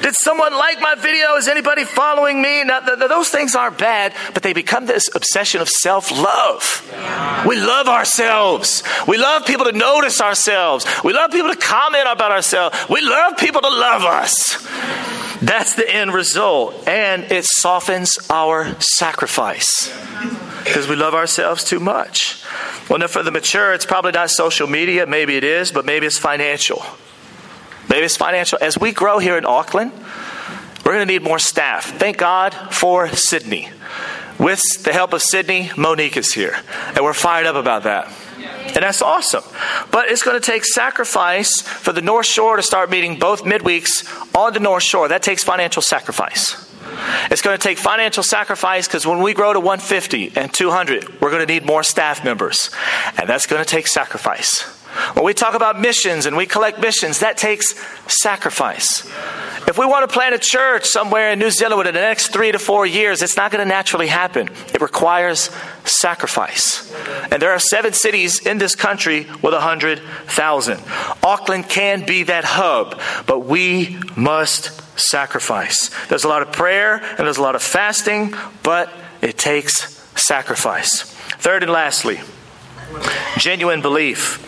Did 0.00 0.14
someone 0.14 0.52
like 0.52 0.80
my 0.80 0.94
video? 0.94 1.34
Is 1.36 1.48
anybody 1.48 1.84
following 1.84 2.40
me? 2.40 2.64
Now, 2.64 2.80
th- 2.80 2.98
th- 2.98 3.08
those 3.08 3.28
things 3.28 3.54
aren't 3.54 3.78
bad, 3.78 4.14
but 4.32 4.42
they 4.42 4.52
become 4.52 4.86
this 4.86 5.10
obsession 5.14 5.60
of 5.60 5.68
self 5.68 6.10
love. 6.10 7.44
We 7.46 7.56
love 7.56 7.88
ourselves. 7.88 8.82
We 9.06 9.18
love 9.18 9.44
people 9.44 9.66
to 9.66 9.72
notice 9.72 10.20
ourselves. 10.20 10.86
We 11.04 11.12
love 11.12 11.32
people 11.32 11.50
to 11.50 11.58
comment 11.58 12.06
about 12.10 12.32
ourselves. 12.32 12.76
We 12.88 13.02
love 13.02 13.36
people 13.36 13.60
to 13.60 13.68
love 13.68 14.04
us. 14.04 14.56
That's 15.44 15.74
the 15.74 15.88
end 15.88 16.14
result. 16.14 16.88
And 16.88 17.30
it 17.30 17.44
softens 17.44 18.18
our 18.30 18.80
sacrifice 18.80 19.92
because 20.64 20.88
we 20.88 20.96
love 20.96 21.14
ourselves 21.14 21.64
too 21.64 21.80
much. 21.80 22.42
Well, 22.88 22.98
now 22.98 23.08
for 23.08 23.22
the 23.22 23.30
mature, 23.30 23.74
it's 23.74 23.84
probably 23.84 24.12
not 24.12 24.30
social 24.30 24.66
media. 24.66 25.06
Maybe 25.06 25.36
it 25.36 25.44
is, 25.44 25.70
but 25.70 25.84
maybe 25.84 26.06
it's 26.06 26.18
financial. 26.18 26.82
Maybe 27.90 28.06
it's 28.06 28.16
financial. 28.16 28.58
As 28.62 28.78
we 28.78 28.92
grow 28.92 29.18
here 29.18 29.36
in 29.36 29.44
Auckland, 29.44 29.92
we're 30.84 30.94
going 30.94 31.06
to 31.06 31.12
need 31.12 31.22
more 31.22 31.38
staff. 31.38 31.98
Thank 31.98 32.16
God 32.16 32.54
for 32.70 33.08
Sydney. 33.08 33.68
With 34.38 34.62
the 34.82 34.92
help 34.92 35.12
of 35.12 35.22
Sydney, 35.22 35.70
Monique 35.76 36.16
is 36.16 36.32
here. 36.32 36.56
And 36.88 37.04
we're 37.04 37.12
fired 37.12 37.46
up 37.46 37.56
about 37.56 37.82
that. 37.82 38.10
And 38.74 38.82
that's 38.82 39.02
awesome. 39.02 39.44
But 39.90 40.08
it's 40.10 40.22
going 40.22 40.40
to 40.40 40.44
take 40.44 40.64
sacrifice 40.64 41.62
for 41.62 41.92
the 41.92 42.02
North 42.02 42.26
Shore 42.26 42.56
to 42.56 42.62
start 42.62 42.90
meeting 42.90 43.18
both 43.18 43.42
midweeks 43.42 44.04
on 44.34 44.52
the 44.52 44.60
North 44.60 44.82
Shore. 44.82 45.08
That 45.08 45.22
takes 45.22 45.44
financial 45.44 45.82
sacrifice. 45.82 46.70
It's 47.30 47.42
going 47.42 47.56
to 47.56 47.62
take 47.62 47.78
financial 47.78 48.22
sacrifice 48.22 48.86
because 48.86 49.06
when 49.06 49.20
we 49.20 49.32
grow 49.32 49.52
to 49.52 49.60
150 49.60 50.32
and 50.36 50.52
200, 50.52 51.20
we're 51.20 51.30
going 51.30 51.46
to 51.46 51.52
need 51.52 51.64
more 51.64 51.82
staff 51.82 52.24
members. 52.24 52.70
And 53.16 53.28
that's 53.28 53.46
going 53.46 53.62
to 53.62 53.68
take 53.68 53.86
sacrifice. 53.86 54.73
When 55.14 55.24
we 55.24 55.34
talk 55.34 55.54
about 55.54 55.80
missions 55.80 56.26
and 56.26 56.36
we 56.36 56.46
collect 56.46 56.78
missions, 56.78 57.20
that 57.20 57.36
takes 57.36 57.74
sacrifice. 58.06 59.06
If 59.66 59.78
we 59.78 59.86
want 59.86 60.08
to 60.08 60.12
plant 60.12 60.34
a 60.34 60.38
church 60.38 60.84
somewhere 60.86 61.30
in 61.30 61.38
New 61.38 61.50
Zealand 61.50 61.78
within 61.78 61.94
the 61.94 62.00
next 62.00 62.28
three 62.28 62.52
to 62.52 62.58
four 62.58 62.84
years, 62.84 63.22
it's 63.22 63.36
not 63.36 63.50
going 63.50 63.64
to 63.64 63.68
naturally 63.68 64.08
happen. 64.08 64.50
It 64.74 64.80
requires 64.80 65.50
sacrifice. 65.84 66.94
And 67.30 67.40
there 67.40 67.50
are 67.50 67.58
seven 67.58 67.92
cities 67.94 68.46
in 68.46 68.58
this 68.58 68.74
country 68.74 69.26
with 69.42 69.54
a 69.54 69.60
hundred 69.60 70.00
thousand. 70.26 70.80
Auckland 71.22 71.68
can 71.68 72.04
be 72.04 72.24
that 72.24 72.44
hub, 72.44 73.00
but 73.26 73.46
we 73.46 73.98
must 74.16 74.98
sacrifice. 74.98 75.90
There's 76.08 76.24
a 76.24 76.28
lot 76.28 76.42
of 76.42 76.52
prayer 76.52 76.96
and 76.96 77.20
there's 77.20 77.38
a 77.38 77.42
lot 77.42 77.54
of 77.54 77.62
fasting, 77.62 78.34
but 78.62 78.92
it 79.22 79.38
takes 79.38 79.94
sacrifice. 80.20 81.02
Third 81.38 81.62
and 81.62 81.72
lastly, 81.72 82.20
genuine 83.38 83.82
belief. 83.82 84.40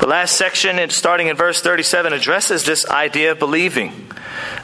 The 0.00 0.06
last 0.06 0.36
section, 0.36 0.88
starting 0.90 1.26
in 1.26 1.36
verse 1.36 1.60
37, 1.60 2.12
addresses 2.12 2.64
this 2.64 2.88
idea 2.88 3.32
of 3.32 3.38
believing. 3.38 4.08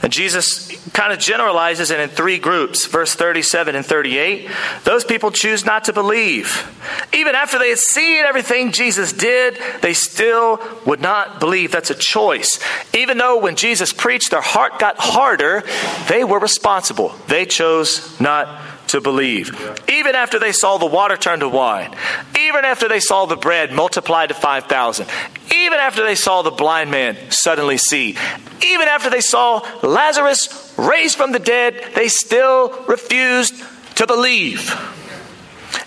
And 0.03 0.13
Jesus 0.13 0.71
kind 0.93 1.13
of 1.13 1.19
generalizes 1.19 1.91
it 1.91 2.01
in 2.01 2.09
three 2.09 2.39
groups 2.39 2.87
verse 2.87 3.15
37 3.15 3.75
and 3.75 3.85
38. 3.85 4.49
Those 4.85 5.05
people 5.05 5.31
choose 5.31 5.65
not 5.65 5.85
to 5.85 5.93
believe. 5.93 6.73
Even 7.13 7.35
after 7.35 7.59
they 7.59 7.71
had 7.71 7.79
seen 7.79 8.25
everything 8.25 8.73
Jesus 8.73 9.13
did, 9.13 9.59
they 9.83 9.95
still 9.95 10.61
would 10.87 11.01
not 11.01 11.41
believe. 11.41 11.73
That's 11.73 11.91
a 11.91 11.95
choice. 11.95 12.61
Even 12.95 13.19
though 13.19 13.41
when 13.41 13.57
Jesus 13.57 13.93
preached, 13.93 14.31
their 14.31 14.41
heart 14.41 14.79
got 14.79 14.97
harder, 14.99 15.63
they 16.09 16.25
were 16.25 16.39
responsible. 16.39 17.15
They 17.29 17.45
chose 17.45 18.19
not 18.21 18.63
to 18.89 19.01
believe. 19.01 19.51
Even 19.89 20.15
after 20.15 20.39
they 20.39 20.53
saw 20.53 20.79
the 20.79 20.87
water 20.87 21.17
turn 21.17 21.41
to 21.41 21.49
wine, 21.49 21.95
even 22.39 22.65
after 22.65 22.89
they 22.89 23.01
saw 23.01 23.27
the 23.27 23.37
bread 23.37 23.73
multiplied 23.73 24.29
to 24.29 24.35
5,000, 24.35 25.07
even 25.55 25.79
after 25.79 26.05
they 26.05 26.15
saw 26.15 26.43
the 26.43 26.51
blind 26.51 26.91
man 26.91 27.17
suddenly 27.31 27.79
see, 27.79 28.17
even 28.65 28.89
after 28.89 29.11
they 29.11 29.21
saw 29.21 29.67
Lazarus 29.83 30.75
raised 30.77 31.17
from 31.17 31.33
the 31.33 31.39
dead, 31.39 31.93
they 31.95 32.09
still 32.09 32.71
refused 32.87 33.55
to 33.97 34.07
believe. 34.07 34.75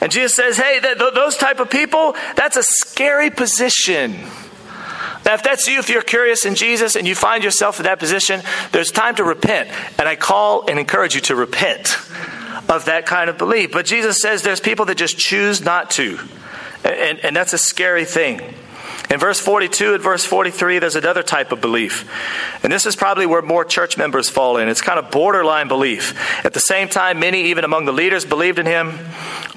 And 0.01 0.11
Jesus 0.11 0.35
says, 0.35 0.57
hey, 0.57 0.79
th- 0.79 0.97
th- 0.97 1.13
those 1.13 1.35
type 1.35 1.59
of 1.59 1.69
people, 1.69 2.15
that's 2.35 2.55
a 2.55 2.63
scary 2.63 3.29
position. 3.29 4.13
Now, 5.25 5.33
if 5.33 5.43
that's 5.43 5.67
you, 5.67 5.79
if 5.79 5.89
you're 5.89 6.01
curious 6.01 6.45
in 6.45 6.55
Jesus 6.55 6.95
and 6.95 7.07
you 7.07 7.15
find 7.15 7.43
yourself 7.43 7.79
in 7.79 7.83
that 7.83 7.99
position, 7.99 8.41
there's 8.71 8.91
time 8.91 9.15
to 9.15 9.23
repent. 9.23 9.69
And 9.99 10.07
I 10.07 10.15
call 10.15 10.69
and 10.69 10.79
encourage 10.79 11.15
you 11.15 11.21
to 11.21 11.35
repent 11.35 11.97
of 12.69 12.85
that 12.85 13.05
kind 13.05 13.29
of 13.29 13.37
belief. 13.37 13.71
But 13.71 13.85
Jesus 13.85 14.21
says 14.21 14.43
there's 14.43 14.59
people 14.59 14.85
that 14.85 14.95
just 14.95 15.17
choose 15.17 15.61
not 15.61 15.91
to. 15.91 16.19
And, 16.83 17.19
and 17.19 17.35
that's 17.35 17.53
a 17.53 17.57
scary 17.57 18.05
thing. 18.05 18.41
In 19.09 19.19
verse 19.19 19.39
42 19.39 19.95
and 19.95 20.03
verse 20.03 20.23
43, 20.23 20.77
there's 20.77 20.95
another 20.95 21.23
type 21.23 21.51
of 21.51 21.61
belief. 21.61 22.07
And 22.63 22.71
this 22.71 22.85
is 22.85 22.95
probably 22.95 23.25
where 23.25 23.41
more 23.41 23.65
church 23.65 23.97
members 23.97 24.29
fall 24.29 24.57
in. 24.57 24.69
It's 24.69 24.81
kind 24.81 24.99
of 24.99 25.09
borderline 25.09 25.67
belief. 25.67 26.45
At 26.45 26.53
the 26.53 26.59
same 26.59 26.89
time, 26.89 27.19
many, 27.19 27.45
even 27.45 27.63
among 27.63 27.85
the 27.85 27.91
leaders, 27.91 28.23
believed 28.23 28.59
in 28.59 28.67
him, 28.67 28.99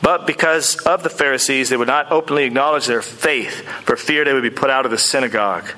but 0.01 0.27
because 0.27 0.77
of 0.87 1.03
the 1.03 1.11
Pharisees, 1.11 1.68
they 1.68 1.77
would 1.77 1.88
not 1.88 2.11
openly 2.11 2.44
acknowledge 2.44 2.87
their 2.87 3.03
faith 3.03 3.62
for 3.85 3.96
fear 3.96 4.25
they 4.25 4.33
would 4.33 4.42
be 4.42 4.51
put 4.51 4.70
out 4.70 4.87
of 4.87 4.90
the 4.90 4.98
synagogue. 4.98 5.70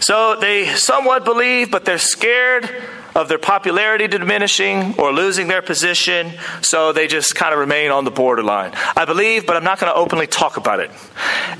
So 0.00 0.36
they 0.38 0.66
somewhat 0.66 1.24
believe, 1.24 1.70
but 1.70 1.86
they're 1.86 1.98
scared 1.98 2.68
of 3.14 3.28
their 3.28 3.38
popularity 3.38 4.06
diminishing 4.06 4.94
or 4.98 5.12
losing 5.12 5.48
their 5.48 5.62
position, 5.62 6.32
so 6.62 6.92
they 6.92 7.06
just 7.06 7.34
kind 7.34 7.52
of 7.52 7.58
remain 7.58 7.90
on 7.90 8.04
the 8.04 8.10
borderline. 8.10 8.72
I 8.96 9.04
believe, 9.04 9.46
but 9.46 9.56
I'm 9.56 9.64
not 9.64 9.78
going 9.78 9.92
to 9.92 9.98
openly 9.98 10.26
talk 10.26 10.56
about 10.56 10.80
it. 10.80 10.90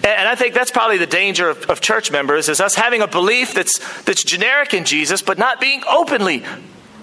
And 0.04 0.28
I 0.28 0.34
think 0.34 0.54
that's 0.54 0.70
probably 0.70 0.98
the 0.98 1.06
danger 1.06 1.48
of, 1.48 1.64
of 1.70 1.80
church 1.80 2.10
members 2.10 2.48
is 2.48 2.60
us 2.60 2.74
having 2.74 3.02
a 3.02 3.08
belief 3.08 3.54
that's 3.54 3.78
that's 4.02 4.24
generic 4.24 4.74
in 4.74 4.84
Jesus, 4.84 5.22
but 5.22 5.38
not 5.38 5.60
being 5.60 5.82
openly, 5.88 6.44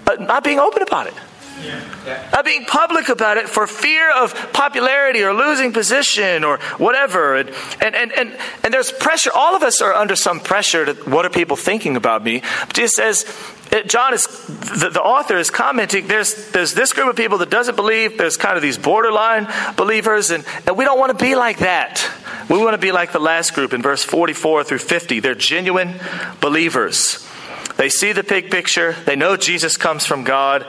uh, 0.06 0.14
not 0.20 0.44
being 0.44 0.58
open 0.58 0.82
about 0.82 1.06
it. 1.06 1.14
Yeah. 1.62 2.28
Not 2.32 2.44
being 2.44 2.64
public 2.64 3.08
about 3.08 3.36
it 3.36 3.48
for 3.48 3.66
fear 3.66 4.10
of 4.12 4.34
popularity 4.52 5.22
or 5.22 5.32
losing 5.34 5.72
position 5.72 6.44
or 6.44 6.58
whatever. 6.78 7.36
And, 7.36 7.50
and, 7.82 7.94
and, 7.94 8.12
and, 8.12 8.38
and 8.64 8.74
there's 8.74 8.92
pressure. 8.92 9.30
All 9.34 9.56
of 9.56 9.62
us 9.62 9.80
are 9.80 9.92
under 9.92 10.16
some 10.16 10.40
pressure 10.40 10.86
to 10.86 10.94
what 11.10 11.26
are 11.26 11.30
people 11.30 11.56
thinking 11.56 11.96
about 11.96 12.22
me. 12.22 12.42
But 12.66 12.74
Jesus 12.74 12.94
says, 12.94 13.52
John 13.86 14.14
is, 14.14 14.26
the, 14.26 14.90
the 14.92 15.02
author 15.02 15.36
is 15.36 15.50
commenting, 15.50 16.06
there's, 16.06 16.50
there's 16.52 16.72
this 16.72 16.92
group 16.92 17.08
of 17.08 17.16
people 17.16 17.38
that 17.38 17.50
doesn't 17.50 17.76
believe, 17.76 18.16
there's 18.16 18.36
kind 18.36 18.56
of 18.56 18.62
these 18.62 18.78
borderline 18.78 19.46
believers, 19.76 20.30
and, 20.30 20.44
and 20.66 20.76
we 20.76 20.84
don't 20.84 20.98
want 20.98 21.16
to 21.16 21.22
be 21.22 21.34
like 21.34 21.58
that. 21.58 22.10
We 22.48 22.56
want 22.56 22.72
to 22.72 22.78
be 22.78 22.92
like 22.92 23.12
the 23.12 23.18
last 23.18 23.54
group 23.54 23.74
in 23.74 23.82
verse 23.82 24.02
44 24.02 24.64
through 24.64 24.78
50. 24.78 25.20
They're 25.20 25.34
genuine 25.34 26.00
believers. 26.40 27.27
They 27.76 27.88
see 27.88 28.12
the 28.12 28.22
big 28.22 28.50
picture. 28.50 28.92
They 29.04 29.16
know 29.16 29.36
Jesus 29.36 29.76
comes 29.76 30.04
from 30.04 30.24
God. 30.24 30.66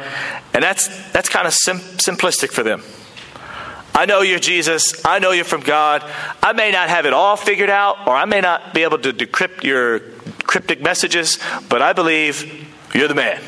And 0.54 0.64
that's, 0.64 0.88
that's 1.12 1.30
kind 1.30 1.48
of 1.48 1.54
sim- 1.54 1.80
simplistic 1.80 2.52
for 2.52 2.64
them. 2.64 2.84
I 3.96 4.06
know 4.06 4.22
you're 4.22 4.40
Jesus. 4.40 5.04
I 5.06 5.20
know 5.20 5.32
you're 5.32 5.44
from 5.44 5.62
God. 5.62 6.04
I 6.42 6.54
may 6.54 6.72
not 6.72 6.90
have 6.90 7.06
it 7.06 7.14
all 7.14 7.36
figured 7.36 7.70
out, 7.70 8.08
or 8.08 8.16
I 8.16 8.26
may 8.26 8.40
not 8.40 8.74
be 8.74 8.84
able 8.84 9.00
to 9.00 9.12
decrypt 9.12 9.64
your 9.64 10.00
cryptic 10.44 10.82
messages, 10.82 11.40
but 11.68 11.82
I 11.82 11.94
believe 11.94 12.68
you're 12.94 13.08
the 13.08 13.16
man. 13.16 13.42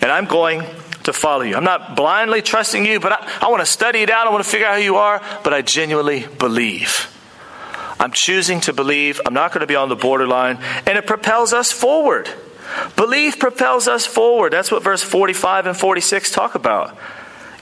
And 0.00 0.12
I'm 0.12 0.26
going 0.26 0.62
to 1.04 1.12
follow 1.12 1.42
you. 1.42 1.56
I'm 1.56 1.64
not 1.64 1.96
blindly 1.96 2.42
trusting 2.42 2.86
you, 2.86 3.00
but 3.00 3.12
I, 3.12 3.46
I 3.46 3.50
want 3.50 3.60
to 3.60 3.66
study 3.66 4.00
it 4.00 4.10
out. 4.10 4.26
I 4.26 4.30
want 4.30 4.44
to 4.44 4.50
figure 4.50 4.66
out 4.66 4.78
who 4.78 4.84
you 4.84 4.96
are, 4.96 5.20
but 5.42 5.52
I 5.52 5.62
genuinely 5.62 6.26
believe. 6.38 7.12
I'm 7.98 8.12
choosing 8.12 8.60
to 8.62 8.72
believe. 8.72 9.20
I'm 9.26 9.34
not 9.34 9.52
going 9.52 9.62
to 9.62 9.66
be 9.66 9.76
on 9.76 9.88
the 9.88 9.96
borderline. 9.96 10.58
And 10.86 10.98
it 10.98 11.06
propels 11.06 11.52
us 11.52 11.72
forward. 11.72 12.28
Belief 12.96 13.38
propels 13.38 13.88
us 13.88 14.06
forward. 14.06 14.52
That's 14.52 14.70
what 14.70 14.82
verse 14.82 15.02
45 15.02 15.66
and 15.66 15.76
46 15.76 16.30
talk 16.30 16.54
about. 16.54 16.96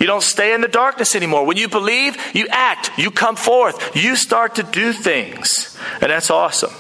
You 0.01 0.07
don't 0.07 0.23
stay 0.23 0.53
in 0.53 0.61
the 0.61 0.69
darkness 0.69 1.15
anymore. 1.15 1.47
When 1.47 1.57
you 1.57 1.69
believe, 1.69 2.17
you 2.35 2.47
act, 2.51 2.91
you 2.99 3.11
come 3.11 3.37
forth, 3.37 3.97
you 3.97 4.17
start 4.17 4.57
to 4.57 4.63
do 4.63 4.93
things. 4.93 5.79
And 6.01 6.11
that's 6.11 6.31
awesome. 6.31 6.73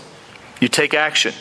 You 0.61 0.69
take 0.69 0.95
action. 0.95 1.35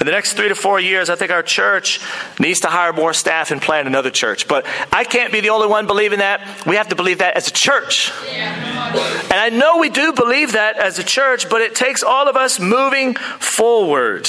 In 0.00 0.06
the 0.06 0.12
next 0.12 0.34
three 0.34 0.48
to 0.48 0.54
four 0.54 0.78
years, 0.78 1.08
I 1.08 1.14
think 1.14 1.30
our 1.30 1.42
church 1.42 2.00
needs 2.38 2.60
to 2.60 2.68
hire 2.68 2.92
more 2.92 3.14
staff 3.14 3.50
and 3.50 3.62
plant 3.62 3.86
another 3.86 4.10
church. 4.10 4.46
But 4.46 4.66
I 4.92 5.04
can't 5.04 5.32
be 5.32 5.40
the 5.40 5.50
only 5.50 5.68
one 5.68 5.86
believing 5.86 6.18
that. 6.18 6.66
We 6.66 6.76
have 6.76 6.88
to 6.88 6.96
believe 6.96 7.18
that 7.18 7.36
as 7.36 7.48
a 7.48 7.52
church. 7.52 8.12
And 8.20 9.32
I 9.32 9.48
know 9.50 9.78
we 9.78 9.90
do 9.90 10.12
believe 10.12 10.52
that 10.52 10.76
as 10.76 10.98
a 10.98 11.04
church, 11.04 11.48
but 11.48 11.62
it 11.62 11.74
takes 11.74 12.02
all 12.02 12.28
of 12.28 12.36
us 12.36 12.60
moving 12.60 13.14
forward. 13.14 14.28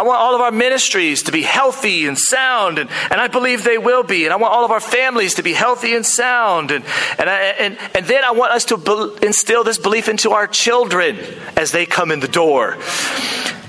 I 0.00 0.02
want 0.02 0.18
all 0.18 0.34
of 0.34 0.40
our 0.40 0.50
ministries 0.50 1.24
to 1.24 1.32
be 1.32 1.42
healthy 1.42 2.06
and 2.06 2.18
sound, 2.18 2.78
and, 2.78 2.88
and 3.10 3.20
I 3.20 3.28
believe 3.28 3.64
they 3.64 3.76
will 3.76 4.02
be. 4.02 4.24
And 4.24 4.32
I 4.32 4.36
want 4.36 4.54
all 4.54 4.64
of 4.64 4.70
our 4.70 4.80
families 4.80 5.34
to 5.34 5.42
be 5.42 5.52
healthy 5.52 5.94
and 5.94 6.06
sound. 6.06 6.70
And, 6.70 6.86
and, 7.18 7.28
I, 7.28 7.40
and, 7.60 7.78
and 7.94 8.06
then 8.06 8.24
I 8.24 8.30
want 8.30 8.50
us 8.54 8.64
to 8.66 8.78
be, 8.78 9.26
instill 9.26 9.62
this 9.62 9.76
belief 9.76 10.08
into 10.08 10.30
our 10.30 10.46
children 10.46 11.18
as 11.54 11.72
they 11.72 11.84
come 11.84 12.10
in 12.12 12.20
the 12.20 12.28
door. 12.28 12.78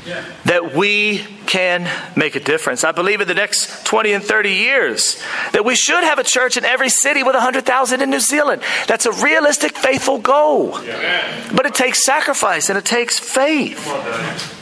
Yeah. 0.07 0.25
That 0.45 0.73
we 0.73 1.17
can 1.47 1.89
make 2.15 2.37
a 2.37 2.39
difference. 2.39 2.85
I 2.85 2.93
believe 2.93 3.19
in 3.19 3.27
the 3.27 3.33
next 3.33 3.85
20 3.85 4.13
and 4.13 4.23
30 4.23 4.51
years 4.51 5.21
that 5.51 5.65
we 5.65 5.75
should 5.75 6.01
have 6.05 6.17
a 6.17 6.23
church 6.23 6.55
in 6.55 6.63
every 6.63 6.87
city 6.87 7.23
with 7.23 7.35
100,000 7.35 8.01
in 8.01 8.09
New 8.09 8.21
Zealand. 8.21 8.61
That's 8.87 9.05
a 9.05 9.11
realistic, 9.11 9.75
faithful 9.75 10.17
goal. 10.17 10.81
Yeah. 10.85 11.49
But 11.53 11.65
it 11.65 11.75
takes 11.75 12.05
sacrifice 12.05 12.69
and 12.69 12.77
it 12.77 12.85
takes 12.85 13.19
faith. 13.19 14.59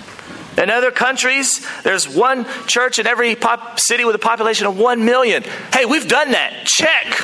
In 0.59 0.69
other 0.69 0.91
countries, 0.91 1.65
there's 1.83 2.07
one 2.07 2.45
church 2.67 2.99
in 2.99 3.07
every 3.07 3.35
pop 3.35 3.79
city 3.79 4.03
with 4.03 4.15
a 4.15 4.19
population 4.19 4.67
of 4.67 4.77
one 4.77 5.05
million. 5.05 5.43
Hey, 5.73 5.85
we've 5.85 6.07
done 6.07 6.31
that. 6.31 6.65
Check. 6.65 7.23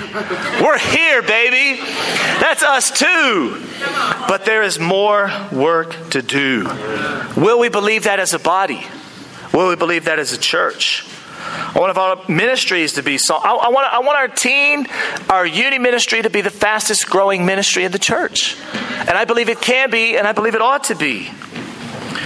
We're 0.62 0.80
here, 0.80 1.21
baby. 1.21 1.82
That's 2.39 2.63
us 2.63 2.91
too. 2.91 3.62
But 4.28 4.45
there 4.45 4.63
is 4.63 4.80
more 4.80 5.30
work 5.52 5.95
to 6.12 6.21
do. 6.21 6.63
Will 7.36 7.60
we 7.60 7.67
believe 7.67 8.06
that 8.06 8.19
as 8.19 8.34
a 8.34 8.39
body? 8.39 8.86
Will 9.54 9.67
we 9.69 9.76
believe 9.76 10.06
that 10.06 10.17
as 10.17 10.32
a 10.32 10.38
church? 10.38 11.06
I 11.48 11.80
want 11.80 11.98
our 11.98 12.21
ministries 12.30 12.93
to 12.93 13.04
be 13.04 13.17
so. 13.17 13.36
I, 13.36 13.52
I, 13.52 13.69
want, 13.69 13.93
I 13.93 14.00
want 14.00 14.17
our 14.17 14.28
teen, 14.28 14.88
our 15.30 15.45
uni 15.45 15.78
ministry 15.78 16.21
to 16.21 16.30
be 16.30 16.41
the 16.41 16.50
fastest 16.50 17.10
growing 17.10 17.45
ministry 17.45 17.84
in 17.84 17.91
the 17.91 18.00
church. 18.00 18.58
And 19.00 19.12
I 19.12 19.26
believe 19.26 19.50
it 19.50 19.62
can 19.62 19.91
be, 19.91 20.17
and 20.17 20.26
I 20.28 20.32
believe 20.32 20.56
it 20.56 20.62
ought 20.62 20.86
to 20.86 20.95
be. 20.95 21.30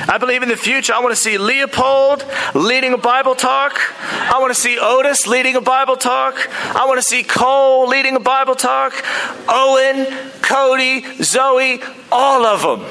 I 0.10 0.17
believe 0.17 0.41
in 0.41 0.50
the 0.50 0.58
future, 0.58 0.91
I 0.91 1.02
want 1.02 1.12
to 1.12 1.22
see 1.22 1.38
Leopold 1.38 2.26
leading 2.56 2.93
a 2.93 2.98
Bible 2.98 3.36
talk. 3.36 3.80
I 4.02 4.39
want 4.39 4.52
to 4.52 4.60
see 4.60 4.80
Otis 4.82 5.28
leading 5.28 5.56
a 5.56 5.62
Bible 5.62 5.98
talk. 5.98 6.50
I 6.76 6.88
want 6.88 6.98
to 6.98 7.04
see 7.04 7.22
Cole 7.22 7.88
leading 7.88 8.15
a 8.15 8.19
Bible 8.19 8.56
talk. 8.56 9.06
Owen, 9.48 10.08
Cody, 10.41 11.06
Zoe, 11.22 11.80
all 12.12 12.43
of 12.43 12.63
them. 12.63 12.89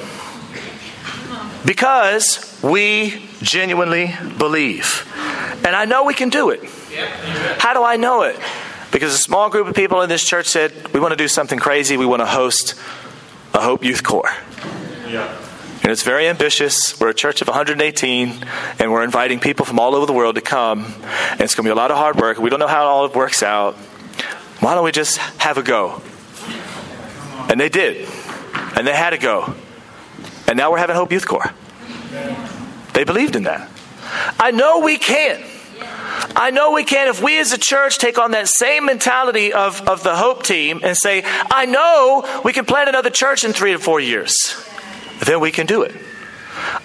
Because 1.66 2.56
we 2.62 3.20
genuinely 3.42 4.14
believe. 4.38 5.04
And 5.66 5.74
I 5.74 5.86
know 5.86 6.04
we 6.04 6.14
can 6.14 6.28
do 6.28 6.50
it. 6.50 6.62
How 7.58 7.74
do 7.74 7.82
I 7.82 7.96
know 7.96 8.22
it? 8.22 8.38
Because 8.92 9.12
a 9.12 9.18
small 9.18 9.50
group 9.50 9.66
of 9.66 9.74
people 9.74 10.02
in 10.02 10.08
this 10.08 10.24
church 10.24 10.46
said, 10.46 10.94
We 10.94 11.00
want 11.00 11.10
to 11.10 11.16
do 11.16 11.26
something 11.26 11.58
crazy. 11.58 11.96
We 11.96 12.06
want 12.06 12.20
to 12.20 12.26
host 12.26 12.76
a 13.52 13.60
Hope 13.60 13.82
Youth 13.82 14.04
Corps. 14.04 14.32
Yeah. 15.08 15.47
And 15.88 15.94
it's 15.94 16.02
very 16.02 16.28
ambitious. 16.28 17.00
We're 17.00 17.08
a 17.08 17.14
church 17.14 17.40
of 17.40 17.48
118, 17.48 18.44
and 18.78 18.92
we're 18.92 19.02
inviting 19.02 19.40
people 19.40 19.64
from 19.64 19.78
all 19.78 19.94
over 19.94 20.04
the 20.04 20.12
world 20.12 20.34
to 20.34 20.42
come. 20.42 20.84
And 20.84 21.40
it's 21.40 21.54
going 21.54 21.64
to 21.64 21.68
be 21.68 21.70
a 21.70 21.74
lot 21.74 21.90
of 21.90 21.96
hard 21.96 22.16
work. 22.16 22.36
We 22.36 22.50
don't 22.50 22.60
know 22.60 22.66
how 22.66 22.84
all 22.84 23.06
it 23.06 23.14
works 23.14 23.42
out. 23.42 23.74
Why 24.60 24.74
don't 24.74 24.84
we 24.84 24.92
just 24.92 25.16
have 25.16 25.56
a 25.56 25.62
go? 25.62 26.02
And 27.48 27.58
they 27.58 27.70
did. 27.70 28.06
And 28.76 28.86
they 28.86 28.94
had 28.94 29.10
to 29.10 29.16
go. 29.16 29.54
And 30.46 30.58
now 30.58 30.70
we're 30.70 30.76
having 30.76 30.94
Hope 30.94 31.10
Youth 31.10 31.26
Corps. 31.26 31.54
They 32.92 33.04
believed 33.04 33.34
in 33.34 33.44
that. 33.44 33.70
I 34.38 34.50
know 34.50 34.80
we 34.80 34.98
can. 34.98 35.42
I 36.36 36.50
know 36.50 36.72
we 36.72 36.84
can 36.84 37.08
if 37.08 37.22
we 37.22 37.38
as 37.40 37.54
a 37.54 37.58
church 37.58 37.96
take 37.96 38.18
on 38.18 38.32
that 38.32 38.48
same 38.48 38.84
mentality 38.84 39.54
of, 39.54 39.88
of 39.88 40.02
the 40.02 40.16
Hope 40.16 40.42
team 40.42 40.80
and 40.84 40.94
say, 40.94 41.22
I 41.24 41.64
know 41.64 42.42
we 42.44 42.52
can 42.52 42.66
plant 42.66 42.90
another 42.90 43.08
church 43.08 43.42
in 43.42 43.54
three 43.54 43.72
to 43.72 43.78
four 43.78 44.00
years, 44.00 44.34
then 45.20 45.40
we 45.40 45.50
can 45.50 45.66
do 45.66 45.82
it. 45.82 45.94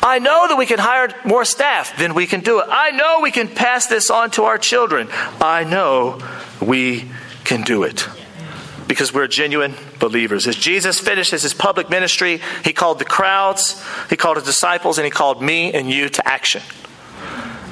I 0.02 0.20
know 0.20 0.48
that 0.48 0.58
we 0.58 0.66
can 0.66 0.80
hire 0.80 1.10
more 1.26 1.46
staff, 1.46 1.98
then 1.98 2.14
we 2.14 2.28
can 2.28 2.42
do 2.42 2.60
it. 2.60 2.68
I 2.70 2.92
know 2.92 3.20
we 3.22 3.32
can 3.32 3.48
pass 3.48 3.88
this 3.88 4.10
on 4.10 4.32
to 4.32 4.44
our 4.44 4.58
children. 4.58 5.10
I 5.42 5.64
know 5.64 6.20
we 6.62 7.10
can 7.44 7.64
do 7.64 7.84
it 7.84 8.08
because 8.88 9.14
we're 9.14 9.28
genuine 9.28 9.74
believers. 10.00 10.48
As 10.48 10.56
Jesus 10.56 11.00
finishes 11.00 11.42
his 11.42 11.54
public 11.54 11.90
ministry, 11.90 12.42
he 12.64 12.74
called 12.74 13.00
the 13.00 13.06
crowds, 13.06 13.84
he 14.10 14.16
called 14.16 14.38
his 14.38 14.46
disciples, 14.46 14.98
and 14.98 15.06
he 15.06 15.12
called 15.12 15.42
me 15.42 15.74
and 15.74 15.90
you 15.90 16.10
to 16.10 16.28
action. 16.28 16.62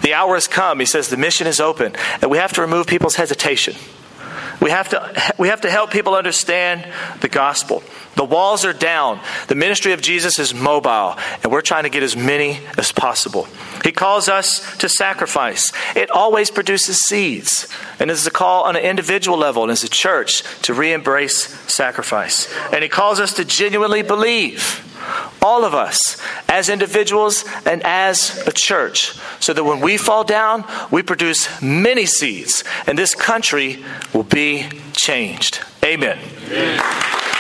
The 0.02 0.16
hour 0.16 0.34
has 0.34 0.48
come. 0.48 0.80
He 0.80 0.86
says 0.86 1.10
the 1.10 1.18
mission 1.18 1.46
is 1.48 1.60
open, 1.60 1.96
and 2.22 2.32
we 2.32 2.38
have 2.38 2.54
to 2.54 2.62
remove 2.62 2.88
people's 2.88 3.16
hesitation. 3.16 3.76
We 4.60 4.72
have 4.72 4.90
to, 4.90 5.34
we 5.38 5.50
have 5.50 5.62
to 5.62 5.70
help 5.70 5.92
people 5.92 6.16
understand 6.16 6.88
the 7.22 7.30
gospel. 7.30 7.84
The 8.22 8.26
walls 8.26 8.66
are 8.66 8.72
down. 8.72 9.20
The 9.48 9.56
ministry 9.56 9.94
of 9.94 10.02
Jesus 10.04 10.38
is 10.38 10.54
mobile, 10.54 11.18
and 11.42 11.52
we're 11.52 11.62
trying 11.62 11.86
to 11.86 11.90
get 11.90 12.04
as 12.04 12.16
many 12.16 12.60
as 12.78 12.92
possible. 12.92 13.48
He 13.84 13.92
calls 13.92 14.30
us 14.30 14.78
to 14.78 14.88
sacrifice. 14.88 15.74
It 15.96 16.12
always 16.12 16.52
produces 16.52 17.00
seeds. 17.00 17.68
And 18.00 18.12
this 18.12 18.20
is 18.20 18.28
a 18.28 18.32
call 18.32 18.66
on 18.66 18.76
an 18.76 18.84
individual 18.84 19.40
level 19.40 19.64
and 19.64 19.72
as 19.72 19.84
a 19.84 19.90
church 19.90 20.44
to 20.62 20.76
re 20.76 20.94
embrace 20.94 21.48
sacrifice. 21.68 22.48
And 22.72 22.84
He 22.84 22.90
calls 22.90 23.20
us 23.20 23.34
to 23.38 23.44
genuinely 23.44 24.04
believe. 24.04 24.88
All 25.42 25.66
of 25.66 25.74
us, 25.74 26.22
as 26.48 26.70
individuals 26.70 27.44
and 27.66 27.82
as 27.82 28.38
a 28.46 28.52
church, 28.52 29.16
so 29.40 29.52
that 29.52 29.64
when 29.64 29.80
we 29.80 29.98
fall 29.98 30.24
down, 30.24 30.64
we 30.92 31.02
produce 31.02 31.60
many 31.60 32.06
seeds, 32.06 32.64
and 32.86 33.00
this 33.00 33.16
country 33.16 33.84
will 34.14 34.22
be 34.22 34.70
changed. 34.94 35.60
Amen. 35.84 36.20
Amen. 36.52 37.31